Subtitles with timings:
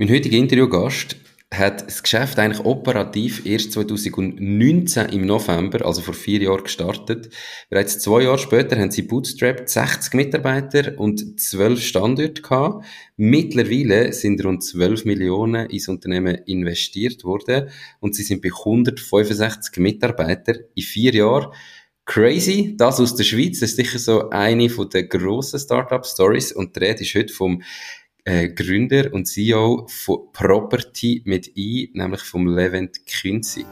[0.00, 1.16] Mein heutiger Interviewgast
[1.52, 7.34] hat das Geschäft eigentlich operativ erst 2019 im November, also vor vier Jahren gestartet.
[7.68, 12.86] Bereits zwei Jahre später haben sie bootstrapped 60 Mitarbeiter und 12 Standorte gehabt.
[13.16, 17.68] Mittlerweile sind rund 12 Millionen ins Unternehmen investiert worden
[17.98, 21.52] und sie sind bei 165 Mitarbeitern in vier Jahren.
[22.04, 26.90] Crazy, das aus der Schweiz, das ist sicher so eine der grossen Startup-Stories und der
[26.90, 27.62] Rede ist heute vom
[28.28, 33.64] äh, Gründer und CEO von Property mit I, nämlich vom Levent Künzi.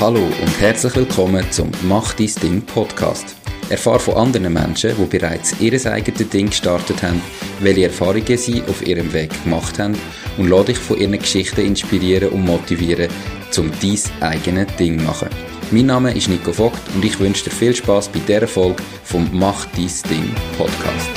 [0.00, 3.36] Hallo und herzlich willkommen zum Mach dein Ding Podcast.
[3.70, 7.20] Erfahre von anderen Menschen, die bereits ihr eigenes Ding gestartet haben,
[7.60, 9.96] welche Erfahrungen sie auf ihrem Weg gemacht haben
[10.38, 13.08] und lade dich von ihren Geschichten inspirieren und motivieren,
[13.56, 13.98] um dein
[14.30, 15.28] eigenes Ding zu machen.
[15.72, 19.26] Mein Name ist Nico Vogt und ich wünsche dir viel Spaß bei dieser Folge vom
[19.32, 21.08] Mach dies Ding Podcast.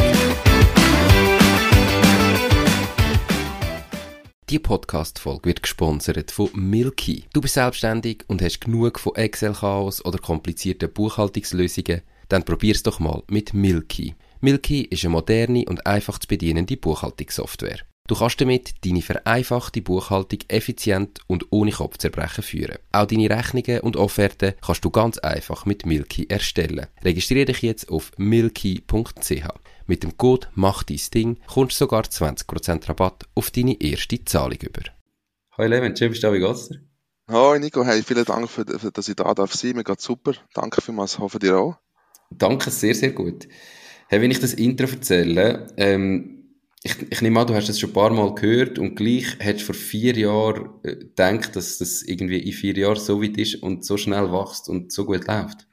[4.49, 7.25] Die Podcast-Folge wird gesponsert von Milky.
[7.34, 12.03] Du bist selbstständig und hast genug von Excel-Chaos oder komplizierten Buchhaltungslösungen?
[12.29, 14.15] Dann probier's doch mal mit Milky.
[14.40, 17.79] Milky ist eine moderne und einfach zu bedienende Buchhaltungssoftware.
[18.07, 22.77] Du kannst damit deine vereinfachte Buchhaltung effizient und ohne Kopfzerbrechen führen.
[22.91, 26.85] Auch deine Rechnungen und Offerten kannst du ganz einfach mit Milky erstellen.
[27.03, 29.47] Registriere dich jetzt auf milky.ch.
[29.87, 34.59] Mit dem Code Mach dein Ding kommst du sogar 20% Rabatt auf deine erste Zahlung
[34.62, 34.84] über.
[35.57, 36.81] Hallo Levent, schön bist du da, wie geht's dir?
[37.27, 39.75] Hallo Nico, hey, vielen Dank, für, für, dass ich da darf sein.
[39.75, 40.34] Mir geht's super.
[40.53, 41.77] Danke vielmals, hoffe dir auch.
[42.29, 43.47] Danke, sehr, sehr gut.
[44.07, 46.34] Hey, wenn ich das Intro erzähle, ähm,
[46.85, 49.67] ich, ich nehme an, du hast das schon ein paar Mal gehört und gleich hättest
[49.67, 53.55] du vor vier Jahren äh, gedacht, dass das irgendwie in vier Jahren so weit ist
[53.55, 55.67] und so schnell wächst und so gut läuft.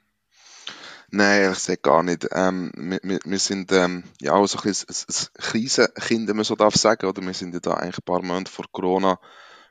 [1.11, 2.27] Nein, ich sehe gar nicht.
[2.31, 6.45] Ähm, wir, wir, wir, sind ähm, ja auch so ein, bisschen ein, Krisenkind, wenn man
[6.45, 7.21] so darf sagen, oder?
[7.21, 9.19] Wir sind ja da eigentlich ein paar Monate vor Corona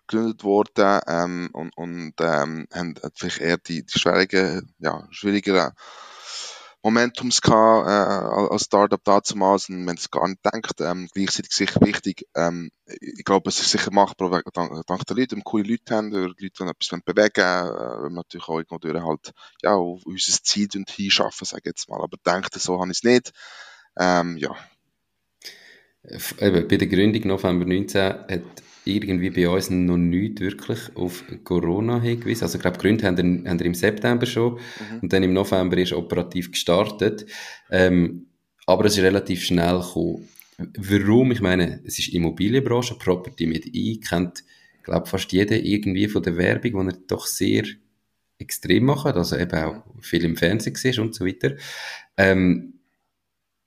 [0.07, 5.73] gegründet worden ähm, und, und ähm, haben vielleicht eher die, die schwierigen, ja, schwierigeren
[6.83, 10.81] Momentums gehabt, äh, als Startup damals und man es gar nicht denkt.
[10.81, 15.33] Ähm, gleichzeitig sicher wichtig, ähm, ich glaube, es ist sicher machbar dank, dank der Leute,
[15.33, 18.79] wenn wir coole Leute haben, Leute, die etwas bewegen äh, wenn wir natürlich auch irgendwo
[18.79, 19.33] durch halt,
[19.63, 22.03] ja, auf unser Ziel hinschaffen, sage ich jetzt mal.
[22.03, 23.33] Aber denkt, so habe ich es nicht.
[23.99, 24.55] Ähm, ja.
[26.05, 32.01] Eben, bei der Gründung November 19 hat irgendwie bei uns noch nicht wirklich auf Corona
[32.01, 32.45] hingewiesen.
[32.45, 35.01] Also ich glaube, Gründe haben wir, haben wir im September schon mhm.
[35.03, 37.27] und dann im November ist operativ gestartet.
[37.71, 38.27] Ähm,
[38.67, 40.29] aber es ist relativ schnell gekommen.
[40.79, 41.33] Warum?
[41.33, 44.45] Ich meine, es ist Immobilienbranche, Property mit I, kennt,
[44.83, 47.65] glaube fast jeder irgendwie von der Werbung, die er doch sehr
[48.39, 51.57] extrem macht, also eben auch viel im Fernsehen gesehen und so weiter.
[52.17, 52.75] Ähm,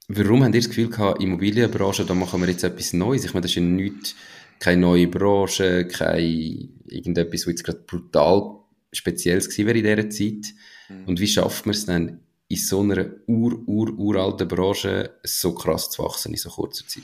[0.07, 3.25] warum habt ihr das Gefühl gehabt, Immobilienbranche, da machen wir jetzt etwas Neues?
[3.25, 4.15] Ich meine, das ist ja nichts
[4.59, 8.59] keine neue Branche, kein irgendetwas, was jetzt gerade brutal
[8.91, 10.53] Spezielles gewesen wäre in dieser Zeit.
[10.89, 11.05] Mhm.
[11.07, 15.89] Und wie schafft man es dann, in so einer ur, ur, uralten Branche so krass
[15.89, 17.03] zu wachsen in so kurzer Zeit?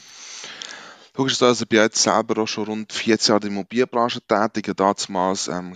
[1.17, 4.71] Ist also ich bin jetzt selber auch schon rund 14 Jahre in der Immobilienbranche tätig.
[4.75, 5.75] Damals, ähm,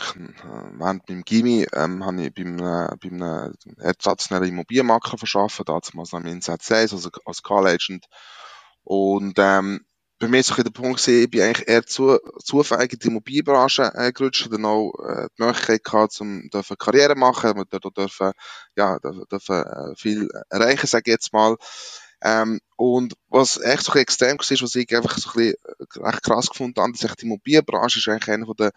[0.77, 6.25] während meinem Gimmi, ähm, habe ich beim, äh, beim äh, ersatznellen Immobilienmakler verschafft, damals am
[6.25, 8.05] Insat 6, also als Call Agent.
[8.83, 9.85] Und, ähm,
[10.19, 13.07] bei mir ist so der Punkt gewesen, ich bin eigentlich eher zu, zufällig in die
[13.07, 18.31] Immobilienbranche äh, gerutscht, dann auch äh, die Möglichkeit gehabt, um dürfen Karriere machen, wir dürfen,
[18.75, 21.57] ja, dürfen äh, viel erreichen, sage ich jetzt mal.
[22.21, 26.05] Ähm, und was echt so ein extrem war, was ich einfach so ein bisschen äh,
[26.05, 28.71] recht krass gefunden habe, ist die Immobilienbranche ist eigentlich eine der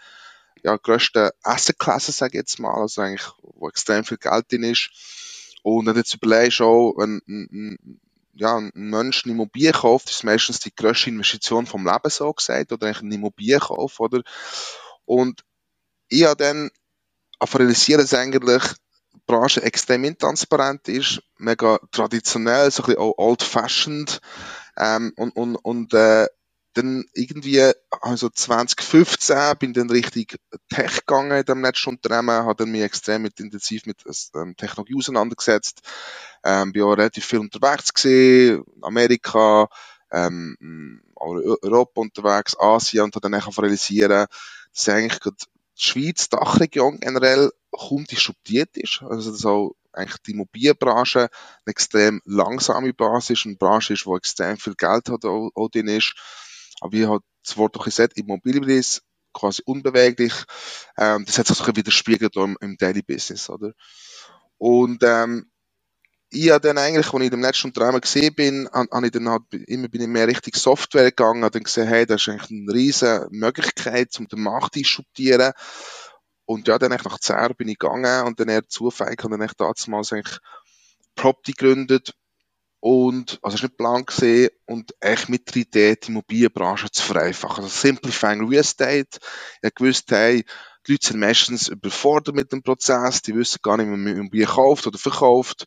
[0.65, 4.91] ja, grössten Asset-Klassen, sage ich jetzt mal, also eigentlich, wo extrem viel Geld drin ist.
[5.63, 8.01] Und du jetzt überlegst, auch, wenn ein,
[8.39, 12.73] ja, ein Mensch eine Immobilie kauft, ist meistens die grösste Investition vom Leben so gesagt,
[12.73, 14.23] oder eigentlich eine Immobilie kauft, oder?
[15.05, 15.43] Und
[16.09, 16.71] ich habe dann
[17.43, 18.63] realisiert, dass eigentlich
[19.15, 24.21] die Branche extrem intransparent ist, mega traditionell, so ein bisschen old-fashioned,
[24.77, 26.27] ähm, und, und, und, äh,
[26.79, 30.39] dann irgendwie, also 2015 bin dann richtig
[30.69, 34.03] Tech gegangen in dem letzten Unternehmen, habe mich extrem mit, intensiv mit
[34.35, 35.83] ähm, Technologie auseinandergesetzt,
[36.45, 39.69] ähm, bin auch relativ viel unterwegs gewesen, Amerika,
[40.11, 44.27] ähm, Europa unterwegs, Asien und habe dann einfach realisieren,
[44.73, 50.33] dass eigentlich die Schweiz, die Dachregion generell kaum disruptiert ist, also dass auch eigentlich die
[50.33, 51.31] Immobilienbranche eine
[51.67, 55.89] extrem langsame Branche ist, eine Branche ist, wo extrem viel Geld hat, auch, auch drin
[55.89, 56.15] ist,
[56.81, 59.03] aber wie hat das Wort doch gesagt, Immobilienpreis
[59.33, 60.33] quasi unbeweglich.
[60.97, 63.73] Ähm, das hat sich so widerspiegelt im, im Daily Business, oder?
[64.59, 65.51] Und ähm,
[66.31, 69.43] ich habe dann eigentlich, als ich im letzten Unternehmen gesehen bin, habe ich dann halt
[69.53, 72.73] immer bin ich mehr Richtung Software gegangen, habe dann gesehen, hey, das ist eigentlich eine
[72.73, 75.55] riesige Möglichkeit, um den Markt zu.
[76.45, 80.13] Und ja, dann nach 10 bin ich gegangen und dann eher zufällig habe dann damals
[80.13, 80.39] eigentlich
[81.15, 82.15] Property gegründet
[82.81, 87.03] und, also es ist nicht Plan gesehen und echt mit der Idee, die Immobilienbranche zu
[87.03, 87.65] vereinfachen.
[87.65, 89.19] Also Simplifying Real Estate.
[89.63, 90.45] Ich gewusst, hey,
[90.87, 94.49] die Leute sind meistens überfordert mit dem Prozess, die wissen gar nicht, wie man Immobilien
[94.49, 95.67] kauft oder verkauft.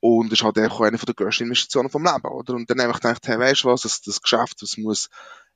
[0.00, 2.54] Und das ist halt auch eine der grössten Investitionen vom Leben, oder?
[2.54, 5.08] Und dann habe ich gedacht, hey, weißt du was, das, das Geschäft, das muss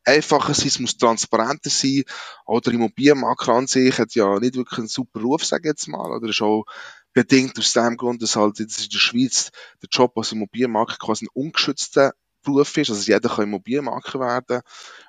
[0.05, 2.05] einfacher sein, es muss transparenter sein.
[2.46, 6.11] Oder Immobilienmakler an sich hat ja nicht wirklich einen super Ruf, sage ich jetzt mal.
[6.11, 6.64] Oder ist auch
[7.12, 9.51] bedingt aus dem Grund, dass halt jetzt in der Schweiz
[9.83, 12.12] der Job als Immobilienmakler quasi ein ungeschützter
[12.43, 12.91] Beruf ist.
[12.91, 14.62] Also jeder kann Immobilienmakler werden.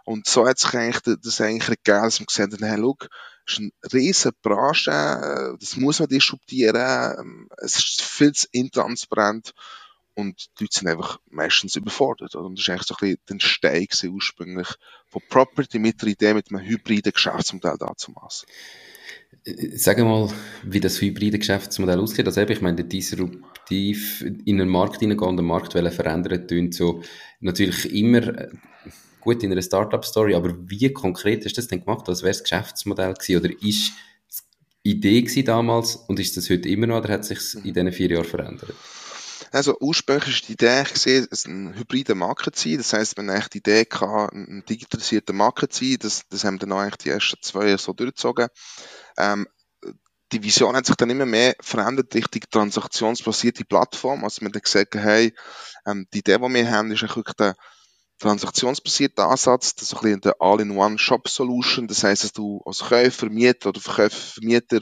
[0.06, 3.08] Und so hat sich eigentlich das eigentlich ergeben, dass man gesagt hat, hey, look,
[3.48, 9.54] ist eine riesige Branche, äh, das muss man disruptieren, ähm, es ist viel zu intransparent
[10.16, 12.36] und die Leute sind einfach meistens überfordert.
[12.36, 14.68] Und das ist eigentlich so ein bisschen der Stein ursprünglich
[15.08, 18.46] von Property mit der Idee, mit einem hybriden Geschäftsmodell da zu machen.
[19.74, 20.30] Sag mal,
[20.64, 22.28] wie das hybride Geschäftsmodell aussieht.
[22.28, 27.02] Also ich meine, disruptiv in einen Markt hineingehen und den Markt verändern, tun so
[27.40, 28.50] natürlich immer äh,
[29.20, 32.08] gut in einer Startup-Story, aber wie konkret hast du das denn gemacht?
[32.08, 33.38] Was wäre das Geschäftsmodell gewesen?
[33.38, 33.94] Oder ist
[34.30, 34.44] es
[34.84, 38.12] Idee gewesen damals und ist das heute immer noch oder hat sich in diesen vier
[38.12, 38.76] Jahren verändert?
[39.52, 42.78] Also ursprünglich ist die Idee gesehen, es ein hybrider Markt zu sein.
[42.78, 46.58] Das heisst, wenn eigentlich die Idee hatte, ein digitalisierter Markt zu sein, das, das haben
[46.58, 48.48] dann eigentlich die ersten zwei Jahre so durchgezogen.
[49.18, 49.48] Ähm,
[50.32, 54.24] die Vision hat sich dann immer mehr verändert Richtung transaktionsbasierte Plattform.
[54.24, 55.34] Also wir haben gesagt, hey,
[55.86, 57.56] ähm, die Idee, die wir haben, ist eigentlich der
[58.20, 61.88] transaktionsbasierte Ansatz, das ist ein bisschen der All-in-One-Shop-Solution.
[61.88, 64.80] Das heißt, dass du als Käufer, Mieter oder Verkäufer, Vermieter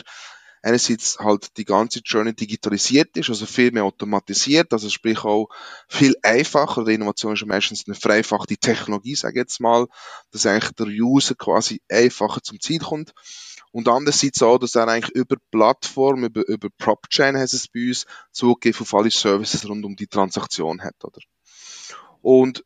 [0.61, 5.49] einerseits halt die ganze Journey digitalisiert ist, also viel mehr automatisiert, also sprich auch
[5.87, 6.85] viel einfacher.
[6.85, 9.87] Die Innovation ist meistens eine vereinfachte Technologie, sage ich jetzt mal,
[10.31, 13.13] dass eigentlich der User quasi einfacher zum Ziel kommt.
[13.71, 18.05] Und andererseits auch, dass er eigentlich über Plattform, über, über PropChain heißt es bei uns,
[18.31, 21.19] Zugriff auf alle Services rund um die Transaktion hat, oder?
[22.21, 22.65] Und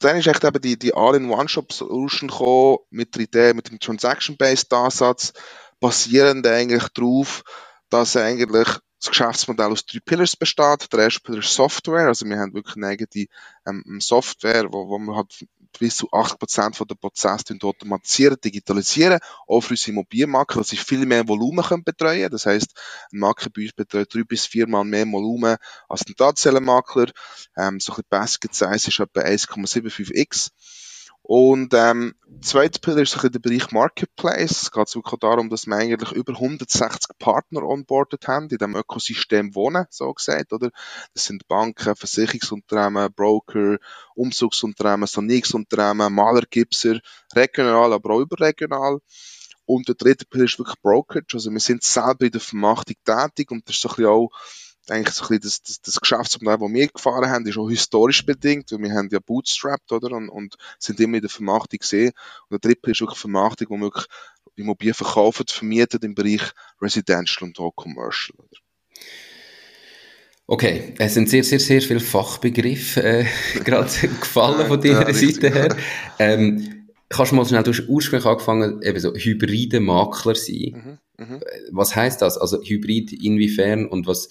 [0.00, 5.34] dann ist echt eben die, die All-in-One-Shop-Solution gekommen, mit der Idee, mit dem Transaction-Based Ansatz,
[5.80, 7.42] basierend eigentlich darauf,
[7.88, 8.68] dass eigentlich
[9.00, 10.92] das Geschäftsmodell aus drei Pillars besteht.
[10.92, 13.26] Der erste Pillar ist Software, also wir haben wirklich eine eigene
[13.66, 15.46] ähm, Software, wo, wo wir halt
[15.78, 21.06] bis zu 80% von der Prozesse automatisieren, digitalisieren, auch für unsere Immobilienmakler, dass sie viel
[21.06, 22.78] mehr Volumen können betreuen Das heisst,
[23.12, 25.56] ein Makler bei uns betreut drei bis viermal mehr Volumen
[25.88, 27.10] als ein Tatzellenmakler.
[27.56, 30.50] Ähm, so ein bisschen Basket Size ist etwa 1,75x.
[31.32, 34.62] Und ähm, zweite Pillar ist der Bereich Marketplace.
[34.64, 39.54] Es geht wirklich darum, dass wir eigentlich über 160 Partner onboardet haben, in dem Ökosystem
[39.54, 40.72] wohnen, so gesagt, oder?
[41.14, 43.78] Das sind Banken, Versicherungsunternehmen, Broker,
[44.16, 46.98] Umzugsunternehmen, Sanierungsunternehmen, Malergipser,
[47.32, 48.98] regional, aber auch überregional.
[49.66, 51.34] Und der dritte Pillar ist wirklich Brokerage.
[51.34, 54.30] Also wir sind selber in der Vermachtung tätig und das ist so ein bisschen auch
[54.88, 58.24] eigentlich so ein bisschen das, das, das Geschäftsmodell, das wir gefahren haben, ist auch historisch
[58.24, 62.12] bedingt, weil wir haben ja bootstrapped, oder, und, und sind immer in der Vermachtung gesehen.
[62.48, 64.06] Und der dritte ist wirklich Vermachtung, wo wir wirklich
[64.56, 66.42] Immobilien verkaufen, vermieten im Bereich
[66.80, 68.60] Residential und auch Commercial, oder.
[70.46, 73.24] Okay, es sind sehr, sehr, sehr viele Fachbegriffe äh,
[73.64, 73.88] gerade
[74.20, 75.76] gefallen von deiner ja, Seite her.
[76.18, 80.98] Ähm, kannst du mal schnell, du hast ursprünglich angefangen, eben so hybride Makler sein.
[81.18, 81.40] Mhm, mh.
[81.70, 82.36] Was heißt das?
[82.36, 84.28] Also Hybrid inwiefern und was,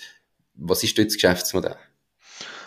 [0.60, 1.78] was ist dort das Geschäftsmodell?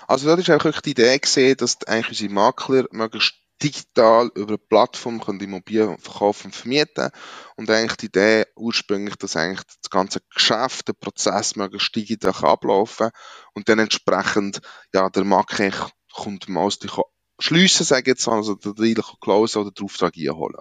[0.09, 4.49] Also dort ist auch wirklich die Idee gesehen, dass eigentlich unsere Makler möglichst digital über
[4.49, 7.11] eine Plattform können Immobilien verkaufen und vermieten
[7.57, 13.11] und eigentlich die Idee ursprünglich, dass eigentlich das ganze Geschäft, der Prozess möglichst digital ablaufen
[13.55, 14.61] und dann entsprechend
[14.93, 16.93] ja der Makler kommt meistens
[17.39, 20.57] schliessen, sage ich jetzt also der Deal close oder den Auftrag einholen.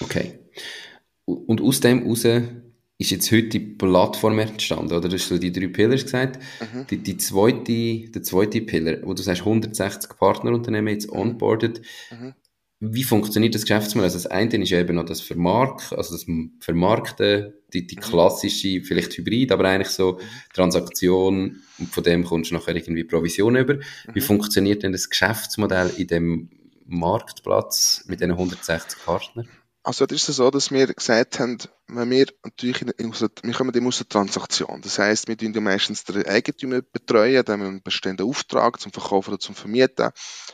[0.00, 0.40] Okay.
[1.24, 2.24] Und aus dem heraus
[3.04, 5.08] ist jetzt heute die Plattform entstanden, oder?
[5.08, 6.40] Du hast die drei Pillars gesagt.
[6.60, 6.86] Mhm.
[6.88, 11.20] Die, die zweite, der zweite Pillar, wo du sagst, 160 Partnerunternehmen jetzt mhm.
[11.20, 11.82] onboarded.
[12.10, 12.34] Mhm.
[12.80, 14.04] Wie funktioniert das Geschäftsmodell?
[14.10, 16.26] Also das eine ist ja eben noch das Vermarkten, also das
[16.60, 18.00] Vermarkten, die, die mhm.
[18.00, 20.18] klassische, vielleicht Hybrid, aber eigentlich so mhm.
[20.52, 23.78] Transaktion und von dem kommst du nachher irgendwie Provision über.
[24.12, 24.24] Wie mhm.
[24.24, 26.50] funktioniert denn das Geschäftsmodell in dem
[26.86, 29.48] Marktplatz mit diesen 160 Partnern?
[29.86, 33.52] Also, das ist es so, dass wir gesagt haben, wenn wir natürlich, in, in, wir
[33.52, 34.80] kommen aus der Transaktion.
[34.80, 38.80] Das heisst, wir tun ja meistens den Eigentümer betreuen, dann haben wir einen bestehenden Auftrag
[38.80, 40.08] zum Verkaufen oder zum Vermieten.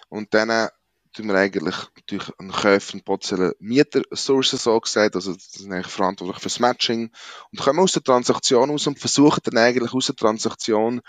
[0.09, 0.69] Und dann
[1.15, 5.15] tun wir eigentlich natürlich einen Käufer und potenziellen Mieter sourcen, so gesagt.
[5.15, 7.13] Also, sind eigentlich verantwortlich fürs Matching.
[7.53, 11.03] Und kommen aus der Transaktion aus und versuchen dann eigentlich aus der Transaktion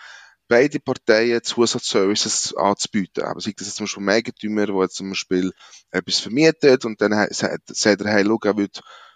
[0.52, 3.24] beide Parteien Zusatzservices anzubieten.
[3.24, 5.54] Aber sei das jetzt zum Beispiel ein Eigentümer, der zum Beispiel
[5.92, 8.70] etwas vermietet und dann sagt, er, hey, schau, er will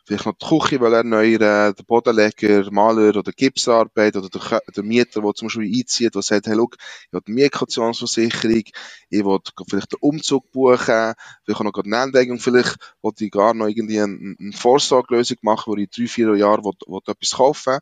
[0.06, 5.22] vielleicht noch die Küche will erneuern, der Bodenleger, Maler oder Gipsarbeit oder der, der Mieter,
[5.22, 6.76] der zum Beispiel einzieht, der sagt, hey, look,
[7.08, 8.64] ich will eine Mietkautionsversicherung,
[9.10, 13.54] ich will vielleicht den Umzug buchen, vielleicht auch noch eine Anlegung, vielleicht will ich gar
[13.54, 17.80] noch irgendwie eine, eine Vorsorgelösung machen, wo ich drei, vier Jahre will, will etwas kaufen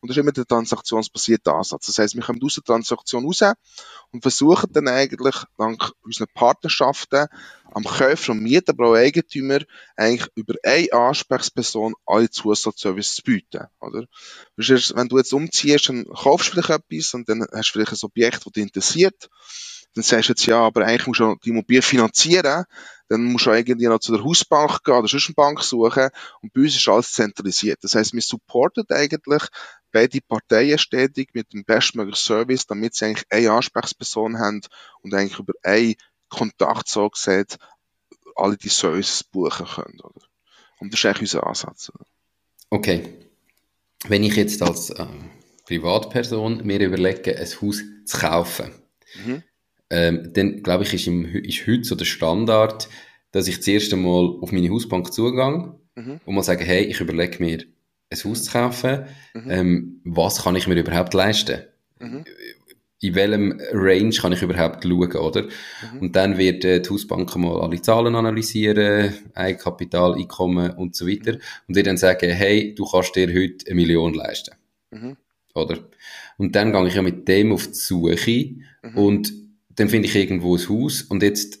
[0.00, 1.86] Und das ist immer der transaktionsbasierte Ansatz.
[1.86, 3.42] Das heisst, wir kommen aus der Transaktion raus
[4.12, 7.26] und versuchen dann eigentlich dank unseren Partnerschaften
[7.76, 9.58] am Käufer und Mieter, aber auch Eigentümer
[9.96, 14.06] eigentlich über eine Ansprechperson alle Zusatzservices zu bieten, oder?
[14.56, 17.98] Wenn du jetzt umziehst, dann kaufst du vielleicht etwas und dann hast du vielleicht ein
[18.06, 19.28] Objekt, das dich interessiert.
[19.94, 22.64] Dann sagst du jetzt, ja, aber eigentlich musst du die Immobilie finanzieren.
[23.10, 26.08] Dann musst du irgendwie noch zu der Hausbank gehen oder sonst eine Bank suchen.
[26.40, 27.78] Und bei uns ist alles zentralisiert.
[27.82, 29.42] Das heißt, wir supporten eigentlich
[29.92, 34.62] beide Parteien stetig mit dem bestmöglichen Service, damit sie eigentlich eine Ansprechperson haben
[35.02, 35.94] und eigentlich über einen
[36.28, 37.58] Kontakt so gesagt
[38.36, 40.00] alle die Services buchen können.
[40.00, 40.26] Oder?
[40.78, 41.90] Und das ist eigentlich unser Ansatz.
[41.94, 42.06] Oder?
[42.70, 43.02] Okay.
[44.08, 45.30] Wenn ich jetzt als ähm,
[45.66, 48.72] Privatperson mir überlege, ein Haus zu kaufen,
[49.24, 49.42] mhm.
[49.90, 52.88] ähm, dann glaube ich, ist, im, ist heute so der Standard,
[53.32, 56.20] dass ich zuerst einmal auf meine Hausbank zugehe mhm.
[56.24, 57.64] und mal sage, hey, ich überlege mir,
[58.08, 59.06] ein Haus zu kaufen.
[59.34, 59.50] Mhm.
[59.50, 61.64] Ähm, was kann ich mir überhaupt leisten?
[61.98, 62.24] Mhm
[63.00, 65.42] in welchem Range kann ich überhaupt schauen, oder?
[65.42, 66.00] Mhm.
[66.00, 71.38] Und dann wird äh, die Hausbank mal alle Zahlen analysieren, Eigenkapital, Einkommen und so weiter
[71.68, 74.54] und wird dann sagen, hey, du kannst dir heute eine Million leisten.
[74.90, 75.16] Mhm.
[75.54, 75.78] Oder?
[76.38, 78.96] Und dann gehe ich ja mit dem auf die Suche mhm.
[78.96, 79.32] und
[79.70, 81.58] dann finde ich irgendwo ein Haus und jetzt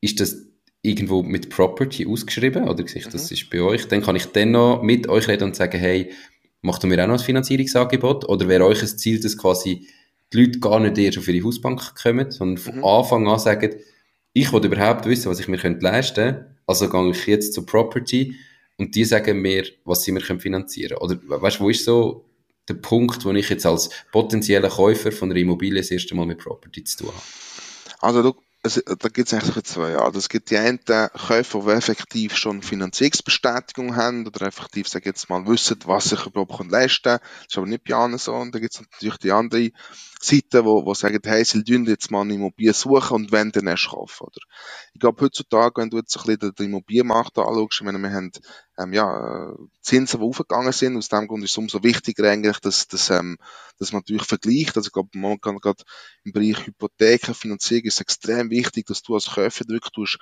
[0.00, 0.36] ist das
[0.82, 3.34] irgendwo mit Property ausgeschrieben, oder ich, das mhm.
[3.34, 6.12] ist bei euch, dann kann ich dann noch mit euch reden und sagen, hey,
[6.60, 8.28] macht ihr mir auch noch ein Finanzierungsangebot?
[8.28, 9.86] Oder wäre euch ein Ziel, dass quasi
[10.34, 12.84] die Leute gar nicht erst auf ihre Hausbank kommen, sondern von mhm.
[12.84, 13.74] Anfang an sagen,
[14.32, 18.34] ich will überhaupt wissen, was ich mir leisten könnte, also gehe ich jetzt zur Property
[18.76, 21.20] und die sagen mir, was sie mir finanzieren können.
[21.28, 22.24] Oder weißt du, wo ist so
[22.68, 26.38] der Punkt, wo ich jetzt als potenzieller Käufer von einer Immobilie das erste Mal mit
[26.38, 27.22] Property zu tun habe?
[28.00, 30.16] Also du, es, da gibt es eigentlich zwei Arten.
[30.16, 35.46] Es gibt die einen Käufer, die effektiv schon Finanzierungsbestätigung haben oder effektiv, sag jetzt mal,
[35.46, 37.20] wissen, was sich überhaupt leisten können.
[37.20, 38.34] Das ist aber nicht bei allen so.
[38.34, 39.70] Und dann gibt es natürlich die andere
[40.24, 43.66] Seiten, wo, wo sagen, hey, sie dürfen jetzt mal eine Immobilie suchen und wenn, dann
[43.66, 44.40] erst kaufen, oder?
[44.94, 48.32] Ich glaube, heutzutage, wenn du jetzt ein bisschen den Immobilienmarkt anschaust, ich meine, wir haben,
[48.78, 52.88] ähm, ja, Zinsen, die aufgegangen sind, aus dem Grund ist es umso wichtiger eigentlich, dass,
[52.88, 53.36] dass, ähm,
[53.78, 55.82] dass man natürlich vergleicht, also ich glaube, kann gerade
[56.24, 60.18] im Bereich Hypotheken, Finanzierung ist es extrem wichtig, dass du als Käufer wirklich tust,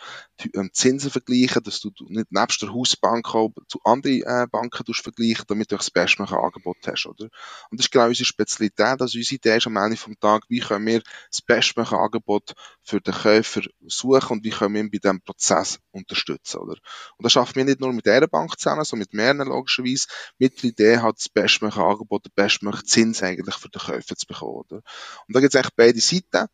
[0.54, 5.02] ähm, Zinsen vergleichen, dass du nicht nebst der Hausbank auch zu anderen äh, Banken tust
[5.02, 7.28] vergleichen, damit du das bestmögliche Angebot hast, oder?
[7.70, 10.60] Und das ist genau unsere Spezialität, also unsere Idee ist am Ende vom Tag, wie
[10.60, 14.98] können wir das bestmögliche Angebot für den Käufer suchen und wie können wir ihn bei
[14.98, 16.76] diesem Prozess unterstützen, oder?
[17.16, 20.06] Und das schaffen wir nicht nur mit dieser Bank zusammen, sondern mit mehreren logischerweise.
[20.38, 24.26] Mit der Idee hat das bestmögliche Angebot, den bestmöglichen Zins eigentlich für den Käufer zu
[24.26, 24.76] bekommen, oder?
[24.76, 26.48] Und da gibt es eigentlich beide Seiten.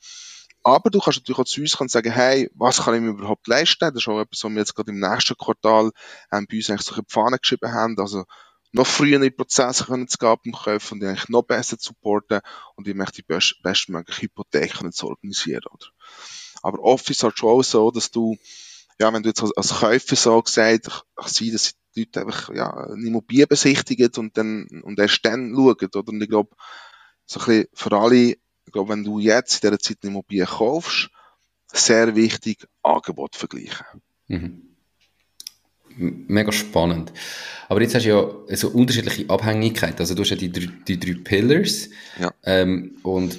[0.65, 3.47] Aber du kannst natürlich auch zu uns und sagen, hey, was kann ich mir überhaupt
[3.47, 3.91] leisten?
[3.95, 5.93] Das ist auch etwas, was wir jetzt gerade im nächsten Quartal
[6.33, 7.99] ähm, bei uns eigentlich so eine Pfanne geschrieben haben.
[7.99, 8.25] Also,
[8.73, 11.89] noch früher in die Prozesse können zu geben kaufen und die eigentlich noch besser zu
[11.89, 12.41] supporten
[12.77, 15.87] und ich möchte die best, bestmögliche Hypothek zu organisieren, oder?
[16.63, 18.37] Aber oft ist es halt schon auch so, dass du,
[18.99, 22.71] ja, wenn du jetzt als Käufer so gesagt, ich sehe, dass die Leute einfach, ja,
[22.73, 26.09] eine Immobilie besichtigen und dann, und erst dann schauen, oder?
[26.09, 26.55] Und ich glaube,
[27.25, 30.47] so ein bisschen für alle, ich glaube, wenn du jetzt in dieser Zeit eine Immobilie
[30.47, 31.11] kaufst,
[31.73, 33.87] sehr wichtig, Angebot vergleichen.
[34.27, 34.78] Mhm
[35.99, 37.13] mega spannend.
[37.69, 39.99] Aber jetzt hast du ja so unterschiedliche Abhängigkeiten.
[39.99, 41.91] Also du hast ja die, die drei Pillars.
[42.19, 42.33] Ja.
[42.45, 43.39] Ähm, und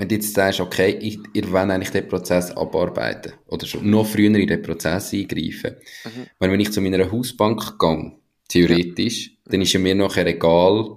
[0.00, 4.06] wenn du jetzt sagst, okay, ich, ihr wollt eigentlich den Prozess abarbeiten oder schon noch
[4.06, 5.76] früher in den Prozess eingreifen.
[6.04, 6.26] Mhm.
[6.38, 8.12] Weil wenn ich zu meiner Hausbank gehe,
[8.48, 9.52] theoretisch, ja.
[9.52, 10.96] dann ist ja mir nachher egal,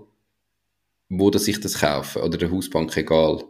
[1.10, 3.44] wo dass ich das kaufe oder der Hausbank egal.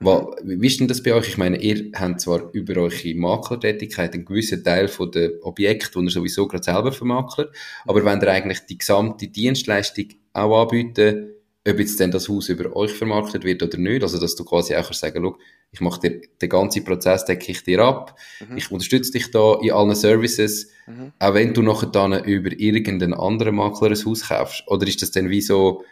[0.00, 1.28] Wie ist denn das bei euch?
[1.28, 6.06] Ich meine, ihr habt zwar über eure Maklertätigkeit einen gewissen Teil von der Objekte, die
[6.06, 7.54] ihr sowieso gerade selber vermaklert,
[7.86, 11.34] aber wenn ihr eigentlich die gesamte Dienstleistung auch anbieten,
[11.66, 14.74] ob jetzt denn das Haus über euch vermarktet wird oder nicht, also dass du quasi
[14.74, 15.36] auch kannst sagen, schau,
[15.70, 18.56] ich mache dir den ganzen Prozess, decke ich dir ab, mhm.
[18.56, 21.12] ich unterstütze dich da in allen Services, mhm.
[21.18, 25.10] auch wenn du nachher dann über irgendeinen anderen Makler ein Haus kaufst, oder ist das
[25.10, 25.84] dann wie so,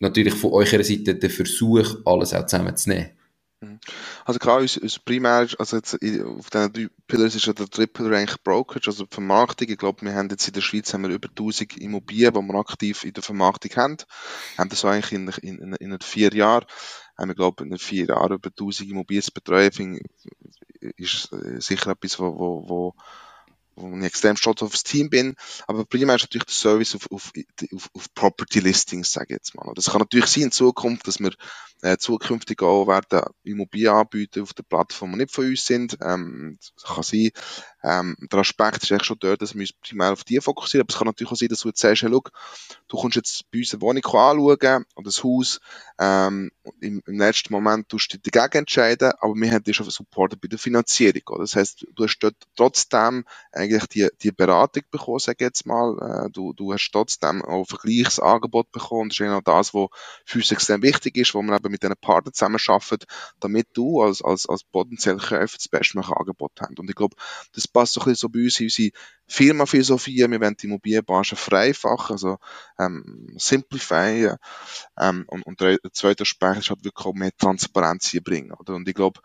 [0.00, 3.10] natürlich von eurer Seite der Versuch, alles auch zusammenzunehmen.
[3.60, 3.78] Mhm.
[4.24, 8.16] Also klar, unser, unser primär, also jetzt auf diesen drei Pillars ist ja der Triple
[8.16, 9.68] eigentlich Brokerage, also die Vermarktung.
[9.68, 12.54] Ich glaube, wir haben jetzt in der Schweiz haben wir über 1000 Immobilien, die wir
[12.58, 13.96] aktiv in der Vermarktung haben.
[13.98, 15.28] Wir haben das eigentlich in,
[15.58, 16.64] in, in, in vier Jahren
[17.20, 20.00] Ähm, ich glaube, in vier Jahren über 1000 Immobilien zu betreuen,
[20.96, 22.94] ist äh, sicher etwas, wo, wo, wo
[23.82, 25.36] ich extrem stolz auf das Team bin.
[25.66, 27.32] Aber primär ist natürlich der Service auf, auf,
[27.74, 29.72] auf, auf Property Listings, sage ich jetzt mal.
[29.74, 31.32] Das kann natürlich sein in Zukunft, dass wir
[31.82, 35.96] äh, zukünftig auch werden Immobilien anbieten auf der Plattform, die nicht von uns sind.
[36.02, 37.30] Ähm, das kann sein.
[37.82, 40.82] Ähm, der Aspekt ist eigentlich schon dort, dass wir uns primär auf die fokussieren.
[40.82, 42.22] Aber es kann natürlich auch sein, dass du jetzt sagst, hey, schau,
[42.88, 45.60] du kommst jetzt bei uns eine Wohnung anschauen oder ein Haus.
[45.98, 49.88] Ähm, im, im letzten Moment tust du dich dagegen entscheiden, aber wir haben dich schon
[49.88, 51.22] supportet bei der Finanzierung.
[51.28, 51.40] Oder?
[51.40, 56.26] Das heißt, du hast dort trotzdem eigentlich die, die Beratung bekommen, sage ich jetzt mal.
[56.26, 59.08] Äh, du, du hast trotzdem auch Vergleichsangebot bekommen.
[59.08, 59.88] Das ist genau das, was
[60.24, 63.06] für uns extrem wichtig ist, wo wir eben mit diesen Partnern zusammenarbeiten,
[63.40, 66.78] damit du als, als, als potenzieller Käufer das bestmögliche Angebot hast.
[66.78, 67.16] Und ich glaube,
[67.54, 68.90] das passt so ein bisschen so bei uns in unsere
[69.26, 70.16] Firma-Philosophie.
[70.16, 72.38] Wir wollen die Immobilienbranche vereinfachen, also
[72.78, 74.34] ähm, simplify.
[74.98, 78.52] Ähm, und, und der zweite Aspekt ist halt wirklich auch mehr Transparenz hier bringen.
[78.52, 78.74] Oder?
[78.74, 79.20] Und ich glaube,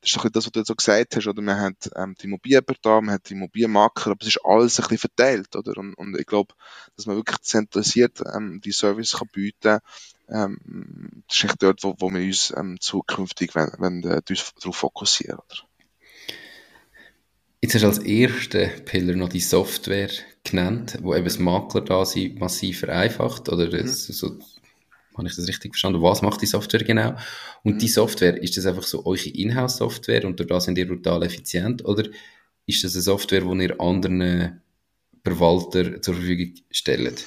[0.00, 1.42] das ist doch das, was du jetzt so gesagt hast, oder?
[1.42, 4.98] Man hat ähm, die Immobilienportal, man hat die Immobilienmakler, aber es ist alles ein bisschen
[4.98, 5.76] verteilt, oder?
[5.76, 6.54] Und, und ich glaube,
[6.96, 9.80] dass man wirklich zentralisiert ähm, die Service kann bieten
[10.30, 10.58] ähm,
[11.26, 15.38] das ist echt dort, wo, wo wir uns ähm, zukünftig wenn, wenn, äh, darauf fokussieren,
[15.38, 15.68] oder?
[17.60, 20.10] Jetzt hast du als ersten Pillar noch die Software
[20.44, 24.12] genannt, wo eben das Makler da sie massiv vereinfacht, oder das, mhm.
[24.12, 24.38] so
[25.18, 26.02] habe ich das richtig verstanden?
[26.02, 27.16] Was macht die Software genau?
[27.62, 27.78] Und mhm.
[27.78, 31.84] die Software, ist das einfach so eure Inhouse-Software und das sind ihr total effizient?
[31.84, 32.08] Oder
[32.66, 34.62] ist das eine Software, die ihr anderen
[35.24, 37.24] Verwalter zur Verfügung stellt?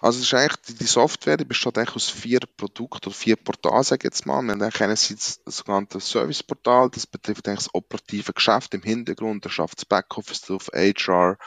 [0.00, 3.82] Also es ist eigentlich, die Software die besteht eigentlich aus vier Produkten oder vier Portalen,
[3.82, 4.42] sage ich jetzt mal.
[4.42, 9.44] Wir haben eigentlich einerseits das sogenannte Service-Portal, das betrifft eigentlich das operative Geschäft im Hintergrund,
[9.44, 11.38] da schafft das Backoffice drauf, HR,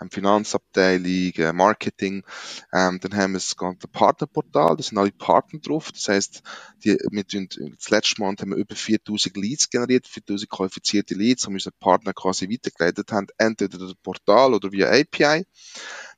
[0.00, 2.24] ähm, Finanzabteilung, äh, Marketing.
[2.72, 5.92] Ähm, dann haben wir das ganze Partnerportal, da sind alle Partner drauf.
[5.92, 6.42] Das heißt,
[6.84, 11.74] die, das letzte Monat haben wir über 4000 Leads generiert, 4000 qualifizierte Leads, die unsere
[11.78, 15.44] Partner quasi weitergeleitet haben, entweder das Portal oder via API.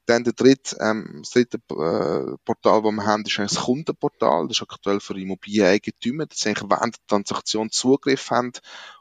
[0.07, 4.48] Dann der dritte, ähm, das dritte äh, Portal, das wir haben, ist eigentlich das Kundenportal.
[4.48, 8.53] Das ist aktuell für Immobilieneigentümer, dass sie eigentlich während der Transaktion Zugriff haben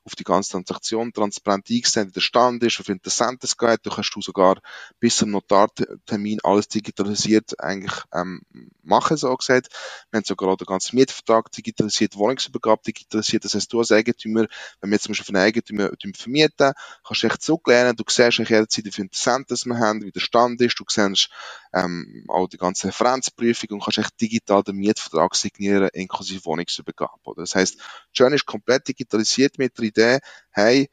[0.06, 3.80] auf die ganze Transaktion transparent eingesehen, wie der Stand ist, wie viele Interessenten es geht.
[3.84, 4.60] Da kannst du sogar
[5.00, 8.42] bis zum Notartermin alles digitalisiert eigentlich ähm,
[8.84, 9.70] machen, so gesagt.
[10.12, 13.46] Wir haben sogar auch den ganzen Mietvertrag digitalisiert, Wohnungsübergabe digitalisiert.
[13.46, 14.48] Das heißt, du als Eigentümer,
[14.82, 17.96] wenn wir jetzt zum Beispiel von einem Eigentümer vermieten, kannst du echt zurücklernen.
[17.96, 20.80] Du siehst jederzeit, wie viele Interessenten wir haben, wie der Stand ist.
[20.80, 21.30] Du siehst
[21.73, 27.19] ähm, auch die ganze Referenzprüfung und kannst echt digital den Mietvertrag signieren, inklusive Wohnungsübergabe.
[27.23, 27.43] Oder?
[27.43, 27.79] Das heißt,
[28.13, 30.19] Journey ist komplett digitalisiert mit der Idee,
[30.51, 30.89] hey,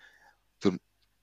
[0.64, 0.76] der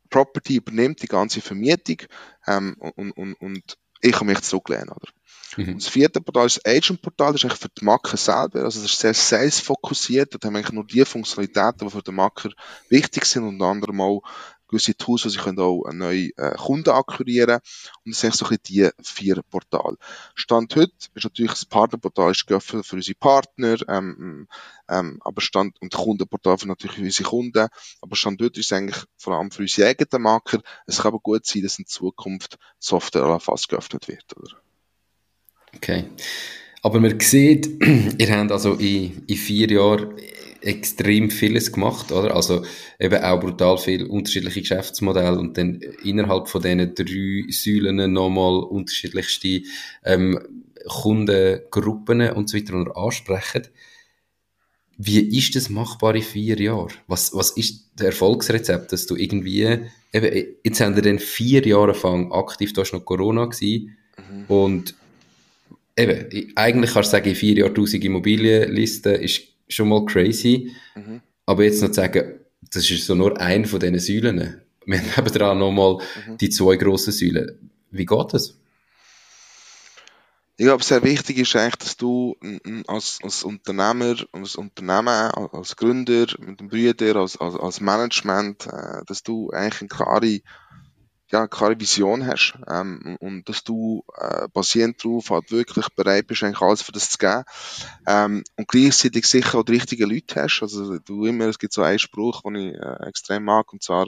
[0.10, 2.04] Property übernimmt die ganze Vermietung
[2.46, 4.90] ähm, und, und, und ich kann mich zurücklehnen.
[4.90, 5.10] Oder?
[5.58, 5.70] Mhm.
[5.70, 8.82] Und das vierte Portal ist das Agent-Portal, das ist eigentlich für die Marke selber, also
[8.82, 12.50] das ist sehr sales-fokussiert, da haben wir eigentlich nur die Funktionalitäten, die für den Marker
[12.90, 14.22] wichtig sind, unter anderem auch
[14.68, 17.60] gewisse Tools, wo sie auch neue äh, Kunden akquirieren
[18.06, 19.98] und das sind so ein die vier Portale.
[20.36, 24.48] Stand heute ist natürlich das Partnerportal ist geöffnet für unsere Partner, ähm,
[24.90, 27.68] ähm, aber Stand und Kundenportal für natürlich unsere Kunden,
[28.02, 30.62] aber Stand heute ist eigentlich vor allem für unsere eigenen Marker.
[30.86, 34.58] Es kann aber gut sein, dass in Zukunft Software fast geöffnet wird, oder?
[35.76, 36.06] Okay.
[36.82, 37.68] Aber man sieht,
[38.18, 40.16] ihr habt also in, in vier Jahren
[40.68, 42.36] extrem vieles gemacht, oder?
[42.36, 42.64] Also
[43.00, 49.62] eben auch brutal viel unterschiedliche Geschäftsmodelle und dann innerhalb von diesen drei Säulen nochmal unterschiedlichste
[50.04, 50.40] ähm,
[50.88, 53.68] Kundengruppen und so weiter ansprechen.
[54.98, 56.94] Wie ist das machbar in vier Jahren?
[57.08, 59.62] Was, was ist das Erfolgsrezept, dass du irgendwie,
[60.12, 64.46] eben, jetzt haben wir dann vier Jahre lang aktiv, da war noch Corona gewesen, mhm.
[64.48, 64.96] und
[65.96, 70.72] eben, eigentlich kannst du sagen, in vier Jahren 1000 Immobilienlisten ist schon mal crazy.
[70.96, 71.22] Mhm.
[71.46, 72.40] Aber jetzt noch zu sagen,
[72.72, 74.62] das ist so nur ein von diesen Säulen.
[74.86, 76.38] Wir haben dran nochmal mhm.
[76.38, 77.72] die zwei grossen Säulen.
[77.92, 78.56] Wie geht das?
[80.60, 82.36] Ich glaube, sehr wichtig ist eigentlich, dass du
[82.88, 89.04] als, als Unternehmer, als Unternehmen, als Gründer, mit dem Brüder, als, als, als Management, äh,
[89.06, 90.42] dass du eigentlich eine klare
[91.30, 96.44] ja, keine Vision hast ähm, und dass du äh, basierend darauf halt wirklich bereit bist,
[96.44, 97.44] eigentlich alles für das zu geben
[98.08, 100.62] ähm, und gleichzeitig sicher auch die richtigen Leute hast.
[100.62, 104.08] Also du immer, es gibt so einen Spruch, den ich äh, extrem mag und zwar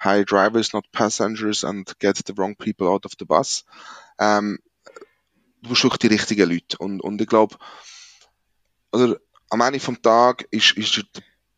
[0.00, 3.64] Hire drivers, not passengers and get the wrong people out of the bus.
[4.18, 4.58] Ähm,
[5.62, 7.56] du brauchst wirklich die richtigen Leute und, und ich glaube,
[8.92, 9.16] also
[9.50, 11.04] am Ende vom Tag ist, ist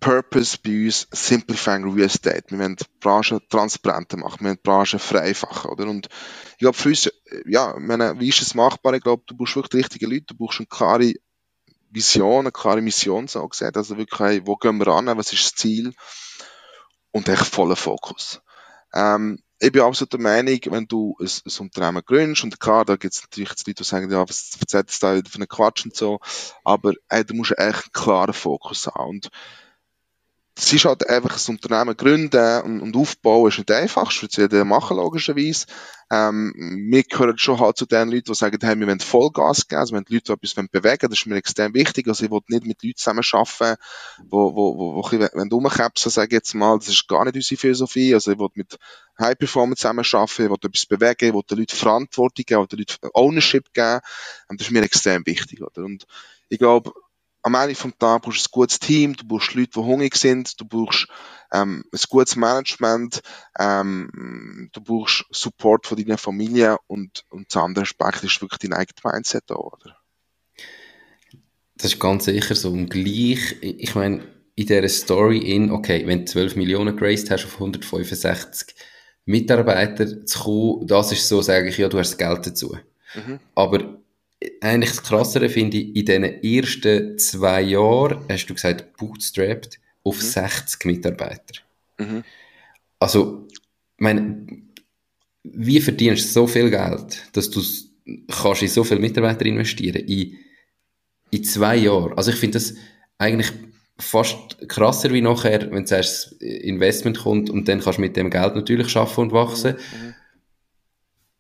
[0.01, 2.45] Purpose bei uns Simplifying Real Estate.
[2.49, 5.87] Wir wollen die Branche transparenter machen, wir wollen die Branche vereinfachen, oder?
[5.89, 6.09] Und
[6.53, 7.11] ich glaube, für uns,
[7.47, 8.95] ja, meine, wie ist es machbar?
[8.95, 11.15] Ich glaube, du brauchst wirklich die richtigen Leute, du brauchst eine klare
[11.91, 13.77] Vision, eine klare Mission so gesagt.
[13.77, 15.95] Also wirklich, hey, wo gehen wir an, was ist das Ziel?
[17.11, 18.43] Und echt voller Fokus.
[18.93, 22.97] Ähm, ich bin absolut der Meinung, wenn du ein, ein Unternehmen gründest, und klar, da
[22.97, 25.97] gibt es natürlich Leute, die sagen, ja, was erzählt es da für einen Quatsch und
[25.97, 26.21] so,
[26.63, 29.09] aber ey, du musst echt einen klaren Fokus haben.
[29.09, 29.31] Und
[30.59, 34.37] es ist halt einfach ein Unternehmen gründen und, und aufbauen ist nicht einfach, das wird
[34.39, 35.67] jeder machen, logischerweise.
[36.11, 36.55] Ähm,
[36.91, 39.93] wir gehören schon halt zu den Leuten, die sagen, hey, wir wollen Vollgas geben, also
[39.93, 42.83] wir wollen Leute etwas bewegen, das ist mir extrem wichtig, also ich will nicht mit
[42.83, 43.77] Leuten zusammen arbeiten,
[44.31, 47.61] wo, wo, wo, wo ich, rumkämpfst, sage ich jetzt mal, das ist gar nicht unsere
[47.61, 48.79] Philosophie, also ich will mit
[49.21, 52.73] High Performance zusammen arbeiten, ich will etwas bewegen, ich will den Leuten Verantwortung geben, ich
[52.73, 54.01] will den Leuten Ownership geben,
[54.49, 55.85] und das ist mir extrem wichtig, oder?
[55.85, 56.07] Und
[56.49, 56.93] ich glaube,
[57.47, 60.61] am Ende vom Tag brauchst du ein gutes Team, du brauchst Leute, die hungrig sind,
[60.61, 61.07] du brauchst
[61.53, 63.23] ähm, ein gutes Management,
[63.57, 68.73] ähm, du brauchst Support von deiner Familie und, und das andere Aspekt ist wirklich dein
[68.73, 69.97] eigenes Mindset da, oder?
[71.77, 72.73] Das ist ganz sicher so.
[72.73, 77.45] Und gleich, ich meine, in dieser Story in, okay, wenn du 12 Millionen geraced hast
[77.45, 78.75] auf 165
[79.25, 82.77] Mitarbeiter zu kommen, das ist so, sage ich, ja, du hast das Geld dazu.
[83.15, 83.39] Mhm.
[83.55, 84.01] Aber
[84.61, 90.17] eigentlich das Krassere finde ich, in diesen ersten zwei Jahren, hast du gesagt, bootstrapped auf
[90.17, 90.27] mhm.
[90.27, 91.61] 60 Mitarbeiter.
[91.99, 92.25] Mhm.
[92.99, 93.61] Also, ich
[93.99, 94.47] meine,
[95.43, 97.63] wie verdienst du so viel Geld, dass du
[98.29, 100.37] kannst in so viele Mitarbeiter investieren in,
[101.31, 102.17] in zwei Jahren?
[102.17, 102.75] Also ich finde das
[103.19, 103.53] eigentlich
[103.99, 108.29] fast krasser wie nachher, wenn zuerst das Investment kommt und dann kannst du mit dem
[108.29, 109.77] Geld natürlich schaffen und wachsen.
[109.77, 110.15] Mhm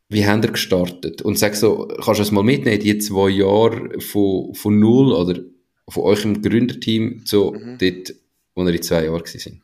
[0.08, 1.22] wie habt ihr gestartet?
[1.22, 5.40] Und sag so, kannst du es mal mitnehmen, die zwei Jahre von, von null oder
[5.88, 7.78] von eurem Gründerteam zu mhm.
[7.78, 8.14] dort,
[8.54, 9.62] wo ihr in zwei Jahren sind?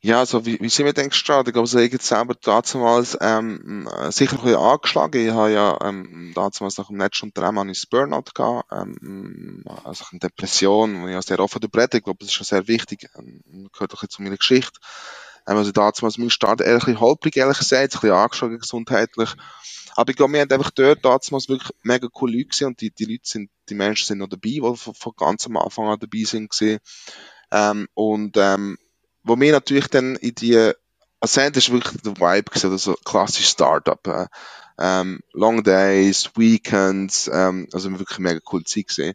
[0.00, 1.48] Ja, also wie, wie sind wir denn gestartet?
[1.48, 5.26] Ich glaube, also ich habe selber damals ähm, sicher ein bisschen angeschlagen.
[5.26, 10.20] Ich habe ja ähm, damals nach dem letzten Unternehmen ein Burnout gehabt, ähm, also eine
[10.20, 11.98] Depression, wo ich auch sehr offen darüber rede.
[11.98, 14.78] Ich glaube, das ist schon sehr wichtig, ähm, gehört auch zu meiner Geschichte.
[15.48, 19.30] Ähm, also damals mein Start ein bisschen holprig, ehrlich gesagt, ein bisschen angeschlagen gesundheitlich.
[19.96, 22.90] Aber ich glaube, wir haben einfach dort damals wirklich mega coole Leute gesehen und die,
[22.92, 25.98] die Leute sind, die Menschen sind noch dabei, die von, von ganz am Anfang an
[25.98, 26.54] dabei sind.
[27.50, 28.78] Ähm, und, ähm,
[29.24, 30.72] wo wir natürlich dann in die,
[31.20, 34.26] Ascent ist wirklich der Vibe gesehen, also klassisch Startup, äh,
[34.78, 39.14] ähm, Long Days, Weekends, ähm, also wirklich mega cool Zeit gesehen.